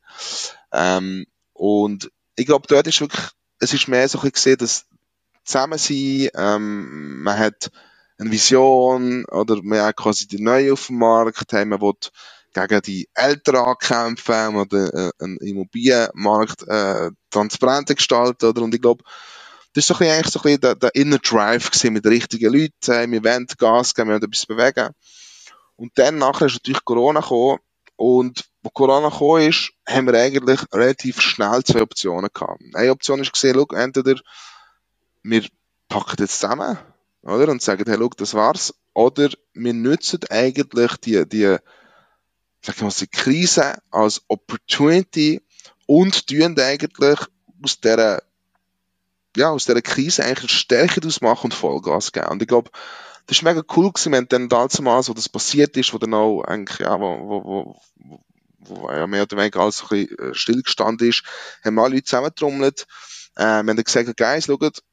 [0.74, 3.26] Ähm, und ich glaube, dort ist wirklich,
[3.60, 4.86] es ist mehr so ein bisschen gesehen, dass
[5.44, 7.72] zusammen sein, ähm, man hat
[8.18, 11.94] eine Vision oder man hat quasi die neue auf dem Markt, hey, man will
[12.54, 19.04] gegen die Eltern ankämpfen oder äh, einen Immobilienmarkt äh, transparenter gestalten oder und ich glaube
[19.74, 22.54] das ist so eigentlich so ein bisschen der, der Inner Drive gewesen mit den richtigen
[22.54, 24.90] Leuten, hey, wir wollen Gas geben, wir wollen etwas bewegen
[25.76, 27.58] und dann nachher ist natürlich Corona gekommen
[27.96, 32.62] und wo Corona gekommen ist, haben wir eigentlich relativ schnell zwei Optionen gehabt.
[32.74, 34.16] Eine Option ist gesehen, entweder
[35.24, 35.46] wir
[35.88, 36.78] packen jetzt zusammen,
[37.22, 37.50] oder?
[37.50, 38.74] Und sagen, hey, look, das war's.
[38.94, 41.58] Oder wir nutzen eigentlich die, die,
[42.62, 45.42] sag ich mal, die Krise als Opportunity
[45.88, 47.20] und tun eigentlich
[47.64, 48.22] aus dieser,
[49.36, 52.28] ja, aus dieser Krise eigentlich Stärke daraus machen und Vollgas geben.
[52.28, 52.70] Und ich glaube,
[53.26, 56.44] das ist mega cool gewesen, wenn dann damals, wo das passiert ist, wo dann auch
[56.44, 58.20] eigentlich, ja, wo, wo, wo,
[58.60, 61.24] wo ja mehr oder weniger alles so ein bisschen äh, stillgestanden ist,
[61.64, 62.86] haben alle Leute zusammengetrommelt,
[63.36, 64.84] äh, wir haben gesagt, Guys, schaut,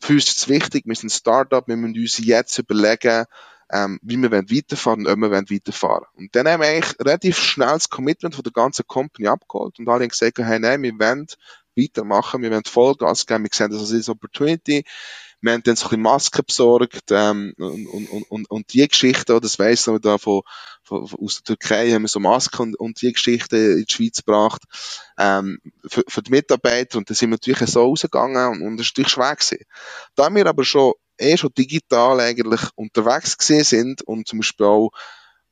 [0.00, 3.24] für uns ist es wichtig, wir sind ein Startup, wir müssen uns jetzt überlegen,
[3.72, 6.06] ähm, wie wir weiterfahren und ob wir weiterfahren.
[6.16, 9.88] Und dann haben wir eigentlich relativ schnell das Commitment von der ganzen Company abgeholt und
[9.88, 11.26] alle haben gesagt, hey, nein, wir wollen
[11.76, 14.84] weitermachen, wir wollen Vollgas geben, wir sehen das als Opportunity,
[15.44, 19.38] wir haben dann so ein bisschen Masken besorgt ähm, und, und, und, und die Geschichte,
[19.40, 20.40] das weiss man da von,
[20.82, 23.92] von, von, aus der Türkei, haben wir so Masken und, und die Geschichte in die
[23.92, 24.62] Schweiz gebracht
[25.18, 28.86] ähm, für, für die Mitarbeiter und da sind wir natürlich so rausgegangen und, und das
[28.86, 29.64] ist natürlich schwer gewesen.
[30.14, 34.90] Da wir aber schon eh schon digital eigentlich unterwegs gewesen sind und zum Beispiel auch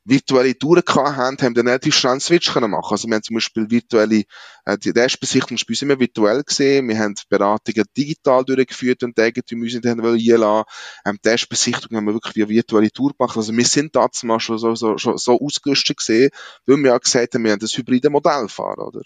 [0.04, 2.90] virtuelle Touren gehabt haben, haben dann relativ schnell einen Switch können machen.
[2.90, 4.24] Also wir haben zum Beispiel virtuelle,
[4.64, 6.88] äh, die Erstbesichtigung ist bei uns immer virtuell gesehen.
[6.88, 10.64] Wir haben Beratungen digital durchgeführt und die Eigentümer müssen dann einladen.
[11.04, 13.36] Ähm, die Erstbesichtigung haben wir wirklich via virtuelle Tour gemacht.
[13.36, 16.30] Also wir sind damals mal schon so, so, schon so ausgerüstet gesehen,
[16.66, 19.02] weil wir ja gesagt haben, wir haben das hybride Modell fahren, oder?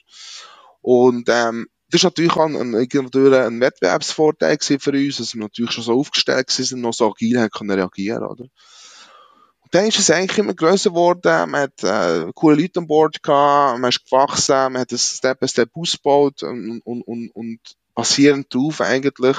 [0.81, 5.71] Und, ähm, das ist natürlich auch ein, ein, ein Wettbewerbsvorteil für uns, dass wir natürlich
[5.71, 8.47] schon so aufgestellt sind, noch so agil haben können reagieren, oder?
[9.71, 11.51] Dann ist es eigentlich immer größer geworden.
[11.51, 15.41] Man hat äh, coole Leute an Bord gehabt, man ist gewachsen, man hat es Step
[15.41, 17.61] by Step ausgebaut und, und, und, und
[17.95, 19.37] basierend darauf eigentlich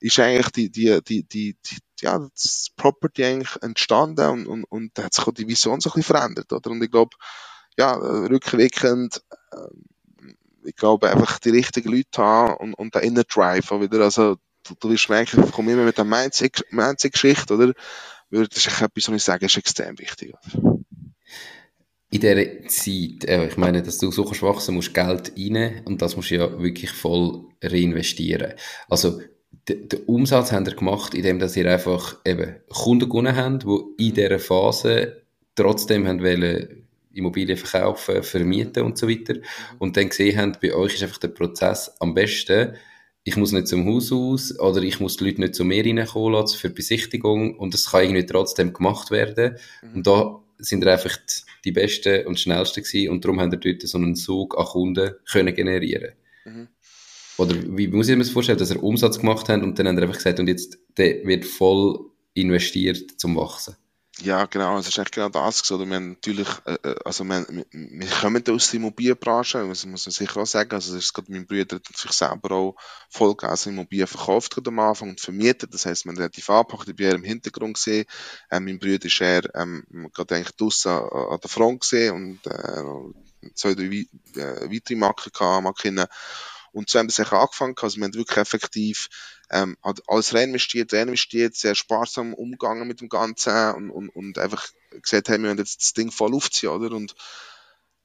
[0.00, 4.90] ist eigentlich die, die, die, die, die ja, das Property eigentlich entstanden und, und, und
[4.94, 6.70] da hat sich auch die Vision so ein bisschen verändert, oder?
[6.70, 7.16] Und ich glaube,
[7.78, 9.56] ja, rückwirkend, äh,
[10.64, 14.36] ich glaube, einfach die richtigen Leute haben und, und den Inner Drive auch wieder, also,
[14.64, 17.72] du, du wirst merken, ich komme immer mit der Mindset-Geschichte, oder?
[18.32, 20.32] Das ist etwas, was ich sage, ist extrem wichtig.
[22.10, 26.00] In dieser Zeit, äh, ich meine, dass du so kannst wachsen, musst Geld rein und
[26.00, 28.54] das musst du ja wirklich voll reinvestieren.
[28.88, 29.20] Also,
[29.68, 34.14] den Umsatz habt ihr gemacht, indem dass ihr einfach eben Kunden gewonnen habt, die in
[34.14, 35.22] dieser Phase
[35.54, 39.34] trotzdem haben wollen, Immobilien verkaufen, vermieten und so weiter.
[39.78, 42.74] Und dann gesehen haben, bei euch ist einfach der Prozess am besten,
[43.24, 46.32] ich muss nicht zum Haus aus oder ich muss die Leute nicht zu mir reinkommen
[46.32, 49.56] lassen für Besichtigung und es kann irgendwie trotzdem gemacht werden.
[49.82, 49.94] Mhm.
[49.94, 51.16] Und da sind wir einfach
[51.64, 55.14] die Besten und Schnellsten gewesen und darum haben wir dort so einen Zug an Kunden
[55.30, 56.12] können generieren.
[56.44, 56.68] Mhm.
[57.38, 59.96] Oder wie muss ich mir das vorstellen, dass er Umsatz gemacht hat und dann haben
[59.96, 63.76] wir einfach gesagt, und jetzt der wird voll investiert zum Wachsen?
[64.20, 65.68] Ja, genau, es ist echt genau das.
[65.70, 70.12] Wir haben natürlich, äh, äh, also wir, wir, kommen aus der Immobilienbranche, das muss man
[70.12, 70.72] sicher auch sagen.
[70.74, 72.76] Also, das ist gerade mein Bruder hat sich selber auch
[73.08, 75.72] Vollgas Immobilien verkauft am Anfang und vermietet.
[75.72, 78.04] Das heisst, man hat die Fahrpacht bei im Hintergrund gesehen.
[78.50, 82.46] Ähm, mein Bruder ist eher, ähm, gerade eigentlich draussen an, an der Front gesehen und,
[82.46, 86.04] äh, zwei, drei äh, weitere Marken gehabt, Marken.
[86.72, 89.08] Und so haben wir sich angefangen, also wir haben wirklich effektiv
[89.52, 94.66] ähm, hat alles reinvestiert, reinvestiert, sehr sparsam umgegangen mit dem Ganzen und, und, und einfach
[95.02, 96.94] gesagt, hey, wir wollen jetzt das Ding voll aufziehen, oder?
[96.96, 97.14] Und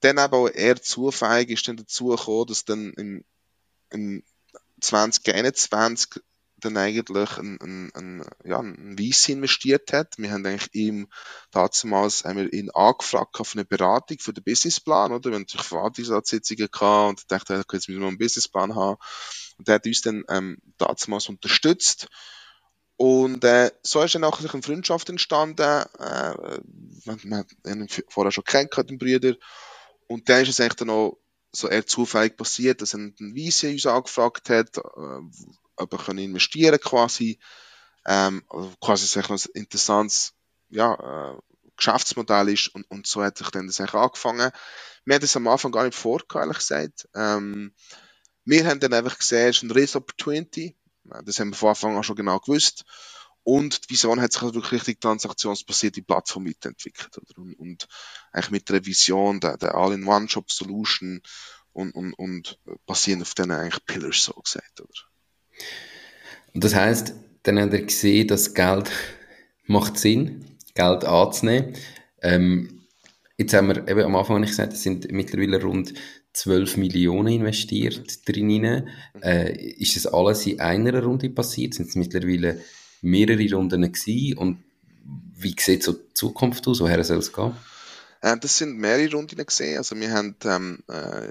[0.00, 3.24] dann aber auch eher zufällig ist dann dazu gekommen, dass dann im,
[3.90, 4.22] im
[4.80, 6.22] 2021
[6.60, 10.18] dann eigentlich ein, ein, ein, ja, ein Weiss investiert hat.
[10.18, 11.08] Wir haben eigentlich ihm
[11.50, 15.30] damals wir ihn angefragt auf eine Beratung für den Businessplan, oder?
[15.30, 18.98] Wir haben natürlich Verwaltungsratssitzungen gehabt und dachte, okay, jetzt müssen wir einen Businessplan haben.
[19.58, 22.08] Und der hat uns dann ähm, damals unterstützt.
[22.96, 25.62] Und äh, so ist dann auch eine Freundschaft entstanden.
[25.62, 26.60] Äh,
[27.04, 29.34] man, man ihn vorher schon kennt, den Brüder.
[30.08, 31.18] Und dann ist es eigentlich dann auch
[31.52, 35.20] so eher zufällig passiert, dass ein Weise uns angefragt hat, äh,
[35.78, 37.38] er können investieren quasi.
[38.06, 38.42] Ähm,
[38.80, 40.32] quasi sich ein interessantes
[40.70, 41.38] ja, äh,
[41.76, 44.50] Geschäftsmodell ist und, und so hat sich dann das angefangen.
[45.04, 47.08] Wir haben das am Anfang gar nicht vor, ehrlich gesagt.
[47.14, 47.72] Ähm,
[48.44, 50.76] wir haben dann einfach gesehen, es ist ein Race Opportunity.
[51.24, 52.84] Das haben wir von Anfang an schon genau gewusst.
[53.42, 57.16] Und die Vision hat sich halt wirklich richtig transaktionsbasierte Plattform mitentwickelt.
[57.16, 57.38] Oder?
[57.38, 57.88] Und, und
[58.32, 61.22] eigentlich mit der Vision, der, der All-in-One-Shop-Solution
[61.72, 64.80] und, und, und basierend auf diesen eigentlich Pillars so gesagt.
[64.80, 65.07] Oder?
[66.54, 68.90] Und das heißt, dann haben wir gesehen, dass Geld
[69.66, 70.44] macht Sinn,
[70.74, 71.74] Geld anzunehmen.
[72.22, 72.82] Ähm,
[73.36, 75.94] jetzt haben wir eben am Anfang habe ich gesagt, es sind mittlerweile rund
[76.32, 78.88] 12 Millionen investiert drin.
[79.22, 81.74] Äh, ist das alles in einer Runde passiert?
[81.74, 82.60] Sind es mittlerweile
[83.02, 84.38] mehrere Runden gewesen?
[84.38, 84.58] Und
[85.36, 86.80] wie sieht so die Zukunft aus?
[86.80, 87.52] Woher soll es gehen?
[88.20, 89.78] Äh, das sind mehrere Runden gesehen.
[89.78, 91.30] Also wir haben ähm, äh,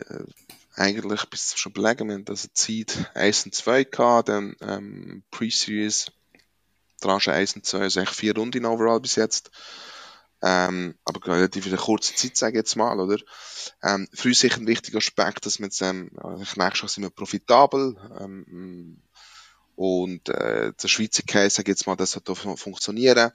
[0.77, 6.11] eigentlich bis schon belegen, wir haben also Zeit 1 und 2 gehabt, dann ähm, Pre-Series,
[7.01, 9.51] Tranche 1 und 2, also eigentlich vier Runden overall bis jetzt.
[10.43, 13.17] Ähm, aber relativ in einer kurzen Zeit, sage ich jetzt mal, oder?
[13.81, 17.09] Ähm, für uns sicher ein wichtiger Aspekt, dass wir jetzt, ähm, nächstes Jahr sind wir
[17.09, 19.01] profitabel, ähm,
[19.75, 23.31] und, äh, der Schweizer Case, sage ich jetzt mal, das hat funktionieren.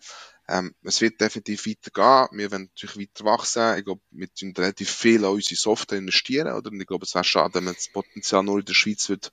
[0.52, 2.38] Ähm, es wird definitiv weitergehen.
[2.38, 3.78] Wir werden natürlich weiter wachsen.
[3.78, 6.70] Ich glaube, wir müssen relativ viel an unsere Software investieren, oder?
[6.70, 9.32] Und ich glaube, es wäre schade, wenn man das Potenzial nur in der Schweiz wird,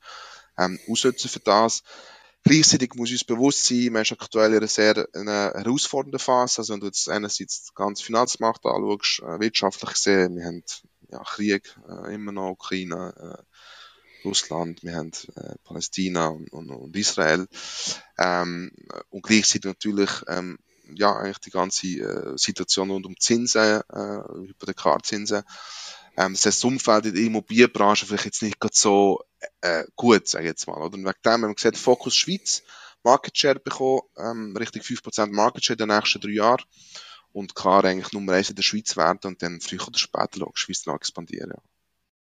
[0.57, 1.83] ähm, ausnutzen für das.
[2.43, 6.59] Gleichzeitig muss uns bewusst sein, man ist aktuell in einer sehr einer herausfordernden Phase.
[6.59, 10.63] Also wenn du jetzt einerseits den ganzen Finanzmarkt anschaust, äh, wirtschaftlich gesehen, wir haben
[11.11, 16.95] ja, Krieg äh, immer noch, Ukraine, äh, Russland, wir haben äh, Palästina und, und, und
[16.95, 17.45] Israel.
[18.17, 18.71] Ähm,
[19.09, 20.59] und gleichzeitig natürlich ähm,
[20.95, 25.43] ja, eigentlich die ganze äh, Situation rund um Zinsen, äh, Hypothekarzinsen.
[26.17, 29.21] Ähm, das heißt, das Umfeld in der Immobilienbranche vielleicht jetzt nicht gerade so
[29.61, 30.77] äh, gut, sage ich jetzt mal.
[30.77, 30.95] Oder?
[30.95, 32.63] Und wegen dem haben wir gesagt, Fokus Schweiz,
[33.03, 36.63] Market Share bekommen, ähm, richtig 5% Market Share in den nächsten drei Jahren
[37.31, 40.61] und klar eigentlich Nummer 1 in der Schweiz werden und dann früher oder später logisch
[40.61, 41.51] Schweiz noch expandieren.
[41.55, 41.61] Ja.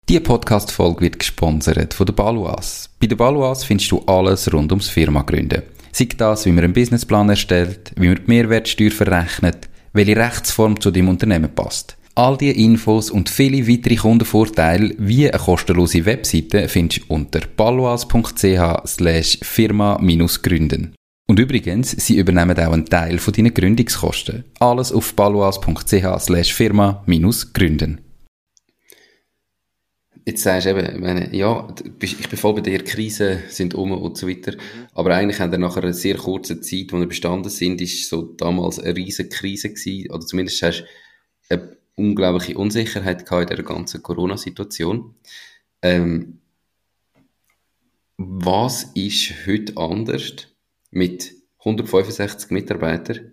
[0.10, 2.90] Diese Podcast-Folge wird gesponsert von der Baluas.
[3.00, 5.64] Bei der Baluas findest du alles rund ums Firma gründen.
[5.92, 10.92] Sei das, wie man einen Businessplan erstellt, wie man die Mehrwertsteuer verrechnet, welche Rechtsform zu
[10.92, 11.98] dem Unternehmen passt.
[12.16, 18.88] All diese Infos und viele weitere Kundenvorteile wie eine kostenlose Webseite findest du unter paloas.ch
[18.88, 20.96] slash firma-gründen.
[21.30, 24.46] Und übrigens, sie übernehmen auch einen Teil von deinen Gründungskosten.
[24.60, 28.02] Alles auf paloas.ch slash firma-gründen
[30.28, 31.66] jetzt sagst du eben, meine, ja,
[32.02, 34.52] ich bin voll bei dir, Krisen sind um und so weiter.
[34.52, 34.88] Mhm.
[34.94, 38.24] Aber eigentlich haben wir nach einer sehr kurzen Zeit, wo wir bestanden sind, ist so
[38.24, 43.66] damals eine riesige Krise gewesen, oder zumindest hast du eine unglaubliche Unsicherheit gehabt in der
[43.66, 45.16] ganzen Corona-Situation.
[45.82, 46.42] Ähm,
[48.18, 50.34] was ist heute anders
[50.92, 53.32] mit 165 Mitarbeitern?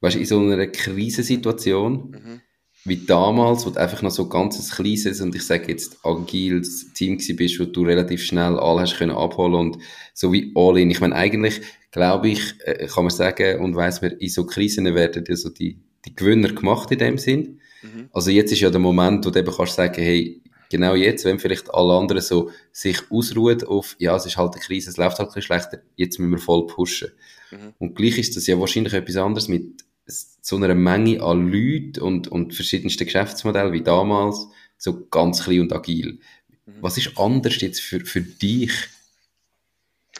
[0.00, 2.40] Weißt du, in so einer Krisensituation, mhm.
[2.84, 6.92] Wie damals, wo du einfach noch so ein ganzes kleines und ich sage jetzt agiles
[6.94, 9.78] Team bist, wo du relativ schnell alle hast können abholen und
[10.14, 10.80] so wie alle.
[10.80, 14.94] Ich meine, eigentlich glaube ich, äh, kann man sagen und weiß man, in so Krisen
[14.94, 17.60] werden ja so die, die Gewinner gemacht in dem Sinn.
[17.82, 18.08] Mhm.
[18.12, 20.40] Also jetzt ist ja der Moment, wo du eben kannst sagen, hey,
[20.70, 24.62] genau jetzt, wenn vielleicht alle anderen so sich ausruhen auf, ja, es ist halt eine
[24.62, 27.10] Krise, es läuft halt ein bisschen schlechter, jetzt müssen wir voll pushen.
[27.50, 27.74] Mhm.
[27.78, 32.28] Und gleich ist das ja wahrscheinlich etwas anderes mit so einer Menge an Leuten und,
[32.28, 36.20] und verschiedensten Geschäftsmodellen wie damals, so ganz klein und agil.
[36.66, 36.72] Mhm.
[36.80, 38.72] Was ist anders jetzt für, für dich?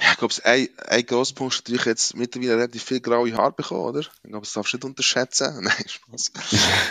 [0.01, 3.53] Ja, ich glaube, ein, ein grosser Punkt ist natürlich jetzt mittlerweile relativ viel graue Haare
[3.53, 4.01] bekommen, oder?
[4.01, 5.55] Ich glaube, das darfst du nicht unterschätzen.
[5.63, 6.33] Nein, Spaß.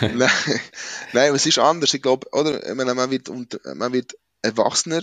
[0.14, 0.60] Nein,
[1.12, 1.94] nein, es ist anders.
[1.94, 2.64] Ich glaube, oder?
[2.68, 3.30] Ich meine, man wird,
[3.74, 5.02] man wird erwachsener.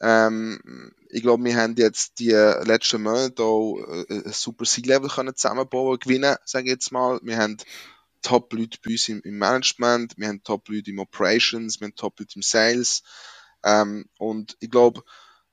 [0.00, 5.98] Ähm, ich glaube, wir haben jetzt die letzten Monate auch äh, ein super C-Level zusammenbauen,
[5.98, 7.18] gewinnen, sage ich jetzt mal.
[7.22, 7.56] Wir haben
[8.22, 12.42] Top-Leute bei uns im, im, Management, wir haben Top-Leute im Operations, wir haben Top-Leute im
[12.42, 13.02] Sales.
[13.64, 15.02] Ähm, und ich glaube,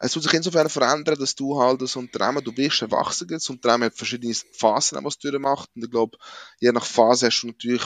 [0.06, 3.86] es tut sich insofern verändern, dass du halt als Unternehmen, du bist erwachsen, das Unternehmen
[3.86, 5.70] hat verschiedene Phasen, was es durchmacht.
[5.76, 6.18] Und ich glaube,
[6.60, 7.84] je nach Phase hast du natürlich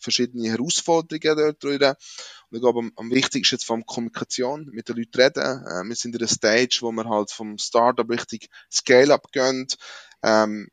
[0.00, 1.82] verschiedene Herausforderungen dort drin.
[1.82, 5.66] Und ich glaube, am, am wichtigsten ist jetzt vor Kommunikation, mit den Leuten reden.
[5.66, 9.66] Äh, wir sind in einer Stage, wo wir halt vom Startup richtig Scale-up gehen.
[10.22, 10.70] Ähm,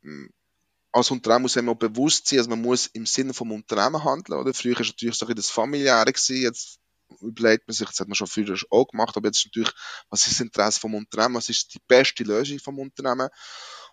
[0.94, 4.54] als Unternehmen muss man bewusst sein, also man muss im Sinne vom Unternehmen handeln, oder?
[4.54, 6.80] Früher war es natürlich so ein das Familiäre jetzt
[7.22, 9.74] überlegt man sich, das hat man schon früher auch gemacht, aber jetzt ist natürlich,
[10.10, 13.30] was ist das Interesse vom Unternehmen, was ist die beste Lösung vom Unternehmen?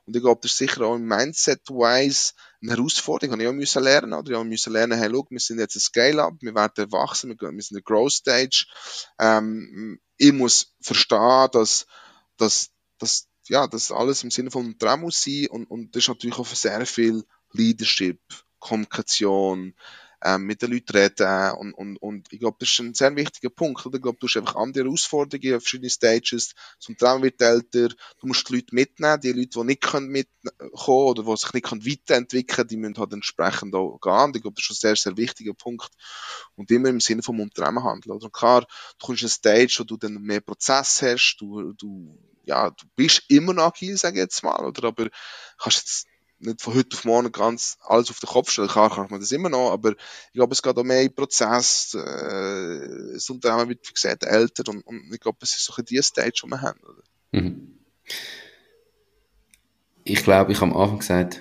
[0.05, 3.83] Und ich glaube, das ist sicher auch im Mindset-wise eine Herausforderung, die ich auch müssen
[3.83, 4.31] lernen, oder?
[4.31, 7.63] Ich auch müssen lernen, hey, look, wir sind jetzt ein Scale-Up, wir werden erwachsen, wir,
[7.63, 8.67] sind eine Growth-Stage,
[9.21, 11.87] ähm, ich muss verstehen, dass,
[12.37, 16.09] dass, dass, ja, dass alles im Sinne von Unternehmen muss sein und, und das ist
[16.09, 18.21] natürlich auch für sehr viel Leadership,
[18.59, 19.75] Kommunikation,
[20.25, 23.51] ähm, mit den Leuten reden und, und, und ich glaube, das ist ein sehr wichtiger
[23.51, 23.85] Punkt.
[23.85, 23.97] Oder?
[23.97, 26.55] Ich glaube, du hast einfach andere Herausforderungen auf verschiedenen Stages.
[26.79, 31.07] Zum Traum wird älter, du musst die Leute mitnehmen, die Leute, die nicht können mitkommen
[31.07, 34.33] oder die sich nicht weiterentwickeln können, die müssen halt entsprechend auch gehen.
[34.35, 35.91] Ich glaube, das ist ein sehr, sehr wichtiger Punkt.
[36.55, 38.17] Und immer im Sinne vom Unternehmen handeln.
[38.17, 38.27] Oder?
[38.27, 42.19] Und klar, du kommst in eine Stage, wo du dann mehr Prozess hast, du, du
[42.45, 44.89] ja, du bist immer noch agil, sage ich jetzt mal, oder?
[44.89, 45.09] Aber
[45.59, 46.07] kannst jetzt
[46.43, 49.33] nicht von heute auf morgen ganz alles auf den Kopf stellen kann, kann man das
[49.33, 53.89] immer noch, aber ich glaube, es geht auch mehr im Prozess, äh, das Unternehmen wird,
[53.89, 56.61] wie gesagt, älter und, und ich glaube, es ist so ein die Stage, die wir
[56.61, 56.81] haben.
[57.33, 57.79] Mhm.
[60.05, 61.41] Ich glaube, ich habe am Anfang gesagt,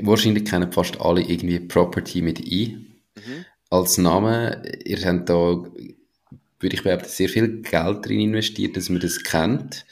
[0.00, 2.86] wahrscheinlich kennen fast alle irgendwie Property mit I.
[3.14, 3.44] Mhm.
[3.68, 9.00] Als Name, ihr habt da, würde ich behaupten, sehr viel Geld drin investiert, dass man
[9.00, 9.86] das kennt.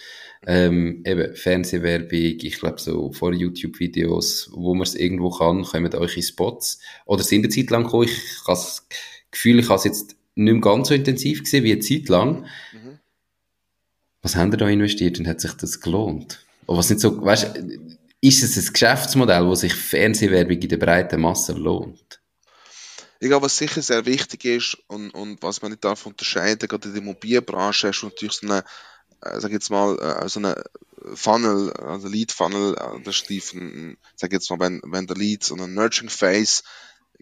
[0.47, 6.23] Ähm, eben, Fernsehwerbung, ich glaube so vor YouTube-Videos, wo man es irgendwo kann, kommen eure
[6.23, 6.81] Spots.
[7.07, 8.87] Oder sind eine Zeit lang gekommen, ich habe das
[9.31, 12.47] Gefühl, ich habe es jetzt nicht mehr ganz so intensiv gesehen wie eine Zeit lang.
[12.73, 12.99] Mhm.
[14.23, 16.45] Was haben ihr da investiert und hat sich das gelohnt?
[16.67, 17.59] Oder was nicht so, weißt,
[18.21, 22.21] ist es ein Geschäftsmodell, wo sich Fernsehwerbung in der breiten Masse lohnt?
[23.21, 26.89] Ich glaube, was sicher sehr wichtig ist und, und was man nicht darf unterscheiden, gerade
[26.89, 28.63] in der Immobilienbranche hast du natürlich so eine
[29.21, 30.63] sag jetzt mal, äh, so eine
[31.15, 33.57] Funnel, also Lead Funnel, äh, das ist
[34.17, 36.63] sag jetzt mal, wenn, wenn der Lead so ein Nurturing Phase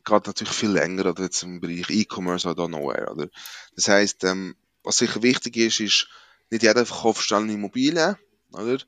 [0.04, 3.28] geht natürlich viel länger, oder jetzt im Bereich E-Commerce oder nowhere, oder?
[3.74, 6.08] Das heißt, ähm, was sicher wichtig ist, ist,
[6.50, 8.16] nicht jeder verkauft schnell eine Immobilie,
[8.52, 8.78] oder?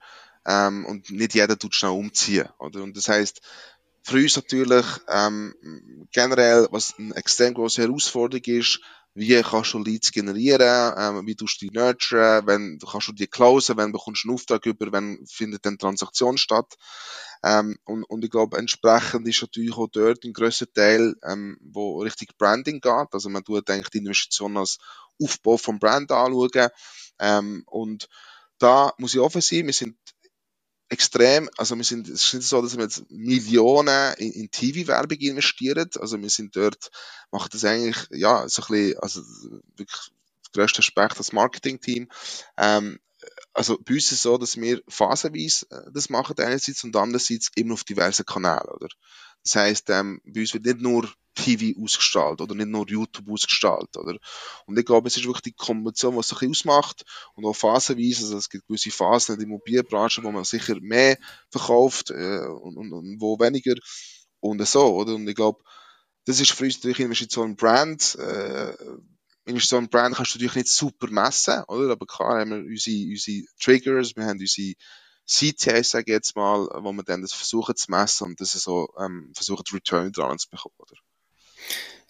[0.46, 2.82] Ähm, und nicht jeder tut schnell umziehen, oder?
[2.82, 3.40] Und das heißt,
[4.04, 5.54] für uns natürlich ähm,
[6.12, 8.80] generell, was eine extrem große Herausforderung ist,
[9.18, 13.26] wie kannst du Leads generieren, ähm, wie tust du die nurturen, wenn kannst du die
[13.26, 16.74] closen, wenn bekommst du einen Auftrag über, wenn findet eine Transaktion statt.
[17.42, 22.00] Ähm, und, und ich glaube, entsprechend ist natürlich auch dort ein grösser Teil, ähm, wo
[22.00, 23.08] richtig Branding geht.
[23.12, 24.78] Also man tut eigentlich die Investition als
[25.20, 26.68] Aufbau vom Brand anschauen.
[27.18, 28.08] Ähm, und
[28.58, 29.96] da muss ich offen sein, wir sind
[30.88, 35.18] extrem, also wir sind, es ist nicht so, dass wir jetzt Millionen in, in TV-Werbung
[35.18, 36.90] investieren, also wir sind dort,
[37.30, 39.22] machen das eigentlich, ja, so ein bisschen, also
[39.76, 40.10] wirklich
[40.52, 42.08] grösste Aspekt das Marketing-Team,
[42.56, 42.98] ähm,
[43.52, 47.50] also bei uns ist es so, dass wir phasenweise äh, das machen einerseits und andererseits
[47.56, 48.88] immer auf diversen Kanälen, oder?
[49.44, 53.96] Das heisst, ähm, bei uns wird nicht nur TV ausgestrahlt oder nicht nur YouTube ausgestrahlt,
[53.96, 54.18] oder?
[54.66, 58.38] Und ich glaube, es ist wirklich die Kombination, was sich ausmacht und auch phasenweise, also
[58.38, 61.16] es gibt gewisse Phasen in der Immobilienbranche, wo man sicher mehr
[61.50, 63.74] verkauft äh, und, und, und wo weniger
[64.40, 65.14] und so, oder?
[65.14, 65.62] Und ich glaube,
[66.24, 68.16] das ist für uns natürlich Investition in Brand.
[68.16, 68.74] Äh,
[69.46, 71.92] Investition in Brand kannst du natürlich nicht super messen, oder?
[71.92, 74.74] Aber klar haben wir unsere, unsere Triggers, wir haben unsere
[75.28, 78.88] CTS, sage ich jetzt mal, wo wir dann das versuchen zu messen und das so
[78.98, 80.94] ähm, versuchen, Return dran zu bekommen, oder?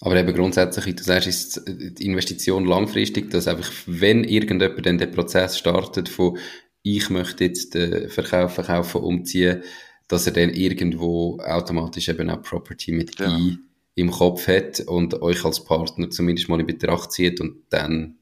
[0.01, 5.11] Aber eben grundsätzlich, du sagst, ist die Investition langfristig, dass einfach, wenn irgendjemand dann den
[5.11, 6.39] Prozess startet von
[6.83, 9.65] ich möchte jetzt den Verkauf, verkaufen, umziehen,
[10.07, 13.37] dass er dann irgendwo automatisch eben auch Property mit ja.
[13.37, 13.59] I
[13.97, 18.19] im Kopf hat und euch als Partner zumindest mal in Betracht zieht und dann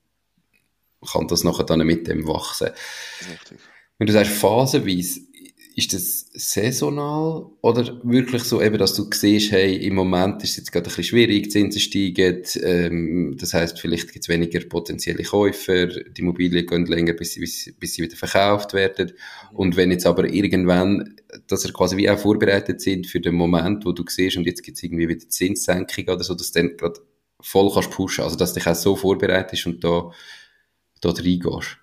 [1.06, 2.70] kann das nachher dann mit dem wachsen.
[3.30, 3.58] Richtig.
[3.98, 5.20] Wenn du sagst phasenweise,
[5.76, 10.56] ist das saisonal oder wirklich so eben, dass du siehst, hey, im Moment ist es
[10.56, 15.22] jetzt gerade ein bisschen schwierig, Zinsen steigen, ähm, das heißt vielleicht gibt es weniger potenzielle
[15.22, 19.12] Käufer, die Immobilien gehen länger, bis sie, bis, bis sie wieder verkauft werden
[19.52, 21.16] und wenn jetzt aber irgendwann,
[21.46, 24.62] dass er quasi wie auch vorbereitet sind für den Moment, wo du siehst und jetzt
[24.62, 27.00] gibt es irgendwie wieder Zinssenkung oder so, dass du dann gerade
[27.42, 30.10] voll kannst pushen, also dass du dich auch so vorbereitest und da,
[31.02, 31.76] da reingehst.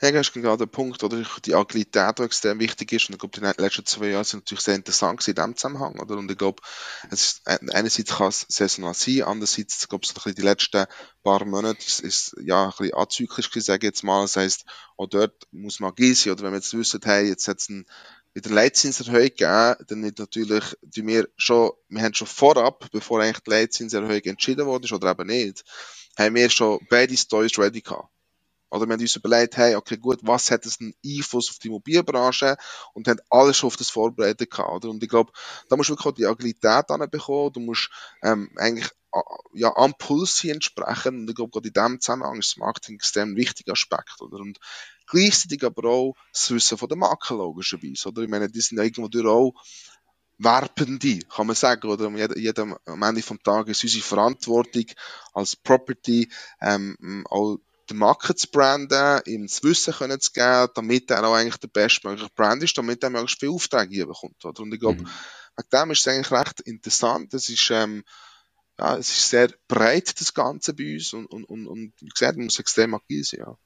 [0.00, 1.24] Ja, das ist genau der Punkt, oder?
[1.44, 3.08] Die Agilität, die extrem wichtig ist.
[3.08, 6.16] Und ich glaube, die letzten zwei Jahre sind natürlich sehr interessant in diesem Zusammenhang, oder?
[6.16, 6.62] Und ich glaube,
[7.10, 10.86] es ist, einerseits kann es saisonal sein, andererseits, glaube ich, die letzten
[11.22, 14.22] paar Monate ist, ist ja, ein bisschen azyklisch gewesen, sage ich jetzt mal.
[14.22, 14.64] Das heisst,
[14.96, 16.44] auch dort muss man agil sein, oder?
[16.44, 17.86] Wenn wir jetzt wissen, hey, jetzt hat es ein
[18.32, 23.40] wieder Leitzinserhöhung gegeben, dann nicht natürlich, die wir schon, wir haben schon vorab, bevor eigentlich
[23.40, 25.64] die Leitzinserhöhung entschieden wurde, oder eben nicht,
[26.16, 28.08] haben wir schon beide Stories ready gehabt.
[28.70, 31.68] Oder wir haben uns überlegt, hey, okay, gut, was hat das einen Einfluss auf die
[31.68, 32.56] Immobilienbranche?
[32.94, 34.90] Und haben alles schon auf das vorbereitet gehabt, oder?
[34.90, 35.32] Und ich glaube,
[35.68, 37.52] da musst du wirklich auch die Agilität anbekommen.
[37.52, 37.90] Du musst,
[38.22, 38.90] ähm, eigentlich,
[39.54, 41.18] ja, am Puls sein entsprechend.
[41.18, 44.38] Und ich glaube, gerade in diesem Zusammenhang ist das Marketing ein extrem wichtiger Aspekt, oder?
[44.38, 44.58] Und
[45.06, 48.22] gleichzeitig aber auch das Wissen von der Marke, logischerweise, oder?
[48.22, 49.54] Ich meine, die sind ja irgendwo durch auch
[50.38, 52.08] Werbende, kann man sagen, oder?
[52.36, 54.86] Jedem, am Ende vom Tag ist unsere Verantwortung
[55.34, 56.30] als Property,
[56.62, 57.58] ähm, auch
[57.90, 61.68] den Marke zu branden, ihm das Wissen können zu geben, damit er auch eigentlich der
[61.68, 64.44] bestmögliche Brand ist, damit er möglichst viele Aufträge bekommt.
[64.44, 64.62] Oder?
[64.62, 65.08] Und ich glaube, mhm.
[65.56, 67.34] wegen dem ist es eigentlich recht interessant.
[67.34, 68.04] Es ist, ähm,
[68.78, 72.36] ja, es ist sehr breit, das Ganze bei uns und, und, und, und wie gesagt,
[72.36, 73.40] man muss extrem agil sein.
[73.40, 73.58] Ja.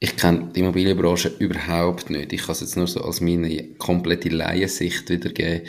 [0.00, 2.32] Ich kenne die Immobilienbranche überhaupt nicht.
[2.32, 5.66] Ich kann es jetzt nur so als meine komplette Laiensicht wiedergeben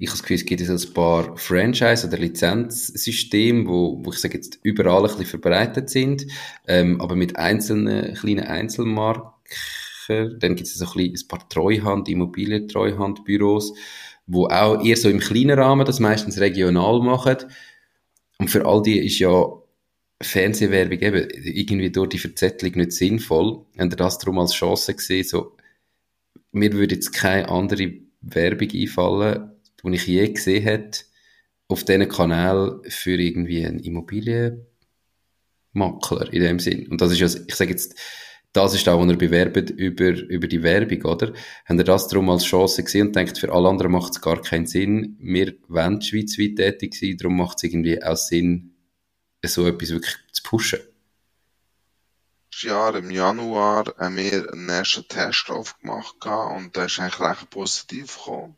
[0.00, 4.18] ich habe das Gefühl, es gibt jetzt ein paar Franchise- oder Lizenzsysteme, wo, wo ich
[4.18, 6.26] sage jetzt überall ein bisschen verbreitet sind,
[6.66, 9.30] ähm, aber mit einzelnen kleinen Einzelmarken.
[10.08, 13.74] Dann gibt es so ein, bisschen ein paar Treuhand, Immobilien-Treuhandbüros,
[14.26, 17.36] wo auch eher so im kleinen Rahmen das meistens regional machen.
[18.38, 19.52] Und für all die ist ja
[20.22, 23.66] Fernsehwerbung eben irgendwie durch die Verzettelung nicht sinnvoll.
[23.78, 25.56] Haben ihr das darum als Chance gesehen, so,
[26.52, 27.92] mir würde jetzt keine andere
[28.22, 30.90] Werbung einfallen, die ich je gesehen habe,
[31.68, 34.64] auf diesen Kanal für irgendwie einen Immobilienmakler
[36.32, 36.88] in dem Sinn.
[36.88, 37.94] Und das ist ja, ich sage jetzt,
[38.52, 41.32] das ist auch, was er bewerbt über, über die Werbung, oder?
[41.66, 44.42] Haben ihr das darum als Chance gesehen und denkt, für alle anderen macht es gar
[44.42, 45.16] keinen Sinn.
[45.20, 48.74] Wir wollen schweizweit tätig sein, darum macht es irgendwie auch Sinn,
[49.44, 50.80] so etwas wirklich zu pushen.
[52.62, 58.18] Jahr im Januar haben wir einen ersten Testlauf gemacht und der ist eigentlich recht positiv
[58.18, 58.56] gekommen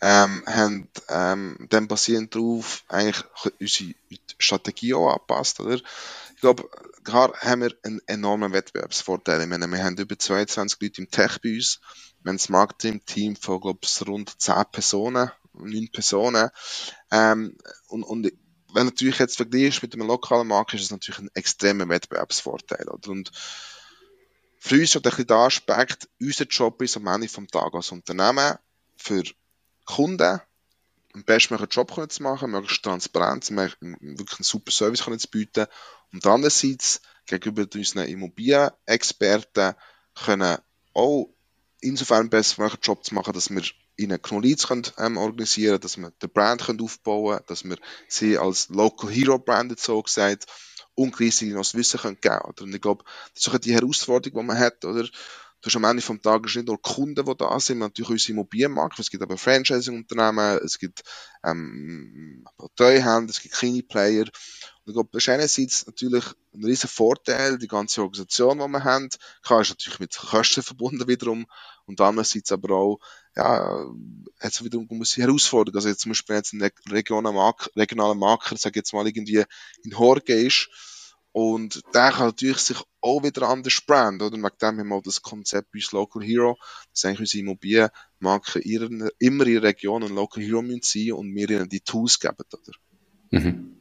[0.00, 3.24] ähm, haben ähm, dann basierend darauf eigentlich
[3.60, 3.94] unsere
[4.38, 5.74] Strategie auch angepasst, oder?
[5.74, 6.68] Ich glaube,
[7.02, 9.42] klar haben wir einen enormen Wettbewerbsvorteil.
[9.42, 11.80] Ich meine, wir haben über 22 Leute im Tech bei uns.
[12.22, 16.50] Wir haben ein Marketing-Team von, glaube ich, rund 10 Personen, 9 Personen.
[17.10, 17.56] Ähm,
[17.88, 18.32] und, und
[18.72, 22.88] wenn du natürlich jetzt vergleichst mit einem lokalen Markt, ist es natürlich ein extremer Wettbewerbsvorteil,
[22.88, 23.10] oder?
[23.10, 23.32] Und
[24.58, 28.58] für uns ist bisschen der Aspekt, unser Job ist am Ende vom Tag als Unternehmen
[28.96, 29.22] für
[29.88, 30.40] Kunden
[31.14, 35.66] einen bestmöglichen Job zu machen, möglichst transparent, wirklich einen super Service zu bieten
[36.12, 39.74] und andererseits gegenüber unseren Immobilienexperten
[40.14, 40.58] können
[40.92, 41.34] auch
[41.80, 43.62] insofern einen bestmöglichen Job zu machen, dass wir
[43.96, 47.78] ihnen Knowledge können, ähm, organisieren dass wir den Brand können aufbauen können, dass wir
[48.08, 50.46] sie als Local Hero brandet, so gesagt,
[50.94, 52.68] und gleichzeitig noch das Wissen können geben können.
[52.68, 55.08] Und ich glaube, das ist die Herausforderung, die man hat, oder?
[55.60, 58.98] Du hast am Ende vom Tag nicht nur Kunden, die da sind, natürlich unsere Immobilienmarkt,
[58.98, 61.02] es gibt aber Franchising-Unternehmen, es gibt
[61.44, 62.44] ähm,
[62.76, 64.24] Treuhänder, es gibt kleine Player.
[64.24, 68.84] Und ich glaube, das ist einerseits natürlich ein riesen Vorteil, die ganze Organisation, die wir
[68.84, 69.08] haben.
[69.42, 71.46] Klar, ist natürlich mit Kosten verbunden wiederum.
[71.86, 73.00] Und andererseits aber auch,
[73.36, 73.86] ja,
[74.40, 75.76] hat es wiederum eine Herausforderung.
[75.76, 79.44] Also jetzt zum Beispiel jetzt ein regionaler Marker, regionaler Marker, sag jetzt mal irgendwie
[79.82, 80.68] in Horge ist,
[81.32, 84.34] Und der kann natürlich sich auch wieder anders branden, oder?
[84.34, 86.58] Und wegen dem haben wir das Konzept bei uns Local Hero,
[86.92, 91.50] dass eigentlich unsere Immobilienmarken immer in ihrer Region ein Local Hero sein müssen und wir
[91.50, 92.72] ihnen die Tools geben, oder?
[93.30, 93.76] Mhm.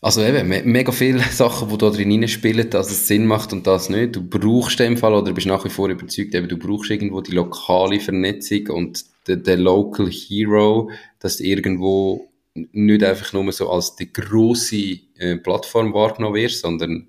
[0.00, 3.88] Also eben, mega viele Sachen, die da drin spielen, dass es Sinn macht und das
[3.88, 4.14] nicht.
[4.14, 7.20] Du brauchst in dem Fall, oder bist nach wie vor überzeugt, eben, du brauchst irgendwo
[7.20, 12.28] die lokale Vernetzung und der, der Local Hero, dass irgendwo
[12.72, 17.08] nicht einfach nur so als die grosse äh, Plattform wahrgenommen wird, sondern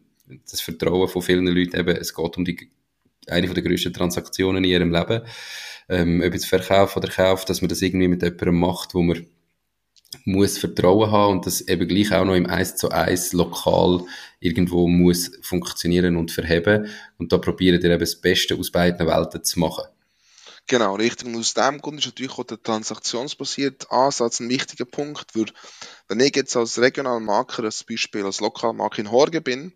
[0.50, 2.70] das Vertrauen von vielen Leuten eben, es geht um die,
[3.28, 5.22] eine der grössten Transaktionen in ihrem Leben,
[5.90, 9.26] ähm, ob jetzt Verkauf oder Kauf, dass man das irgendwie mit jemandem macht, wo man
[10.26, 14.02] muss Vertrauen haben und das eben gleich auch noch im 1 zu 1 lokal
[14.40, 16.88] irgendwo muss funktionieren und verheben.
[17.18, 19.86] Und da probieren wir eben das Beste aus beiden Welten zu machen.
[20.68, 21.28] Genau, richtig.
[21.28, 25.46] Und aus dem Grund ist natürlich auch der transaktionsbasierte Ansatz ein wichtiger Punkt, weil
[26.10, 29.74] wenn ich jetzt als Regionalmarker, als Beispiel als Lokalmarker in Horgen bin,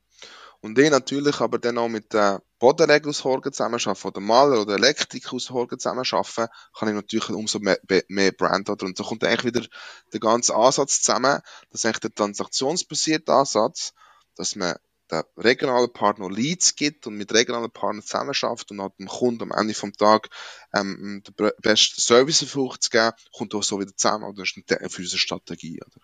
[0.63, 4.75] und ich natürlich aber dann auch mit der Bodenregel aus Horgen zusammenarbeiten oder Maler oder
[4.75, 7.79] Elektriker aus Horgen zusammenarbeiten, kann ich natürlich umso mehr,
[8.09, 9.65] mehr Brand oder und so kommt eigentlich wieder
[10.13, 13.93] der ganze Ansatz zusammen, das ist eigentlich der transaktionsbasierte Ansatz,
[14.35, 14.75] dass man
[15.11, 19.51] der regionalen Partner Leads gibt und mit regionalen Partnern zusammenarbeitet und hat dem Kunden am
[19.51, 20.29] Ende vom Tag
[20.73, 24.23] ähm, den besten Service zu geben, kommt auch so wieder zusammen.
[24.23, 25.79] Oder das ist eine für unsere Strategie.
[25.81, 26.01] Oder?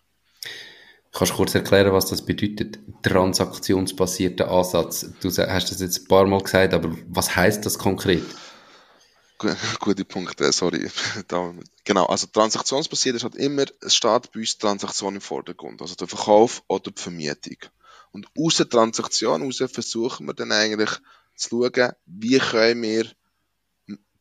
[1.14, 5.08] Kannst du kurz erklären, was das bedeutet, transaktionsbasierter Ansatz?
[5.22, 8.26] Du hast das jetzt ein paar Mal gesagt, aber was heißt das konkret?
[9.80, 10.89] Gute Punkte, sorry.
[11.84, 16.08] genau, also transaktionsbasiert ist halt immer, es steht bei uns Transaktion im Vordergrund, also der
[16.08, 17.58] Verkauf oder die Vermietung.
[18.18, 20.89] Und aus der Transaktion heraus versuchen wir dann eigentlich
[21.36, 23.11] zu schauen, wie können wir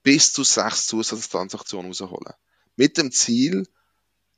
[0.02, 2.34] bis zu sechs Zusatztransaktionen rausholen.
[2.76, 3.66] Mit dem Ziel,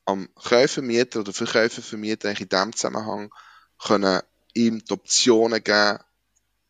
[0.05, 3.35] am Käufermieter oder Verkäufervermieter in diesem Zusammenhang
[3.85, 4.23] können
[4.55, 5.99] ihm die Optionen geben,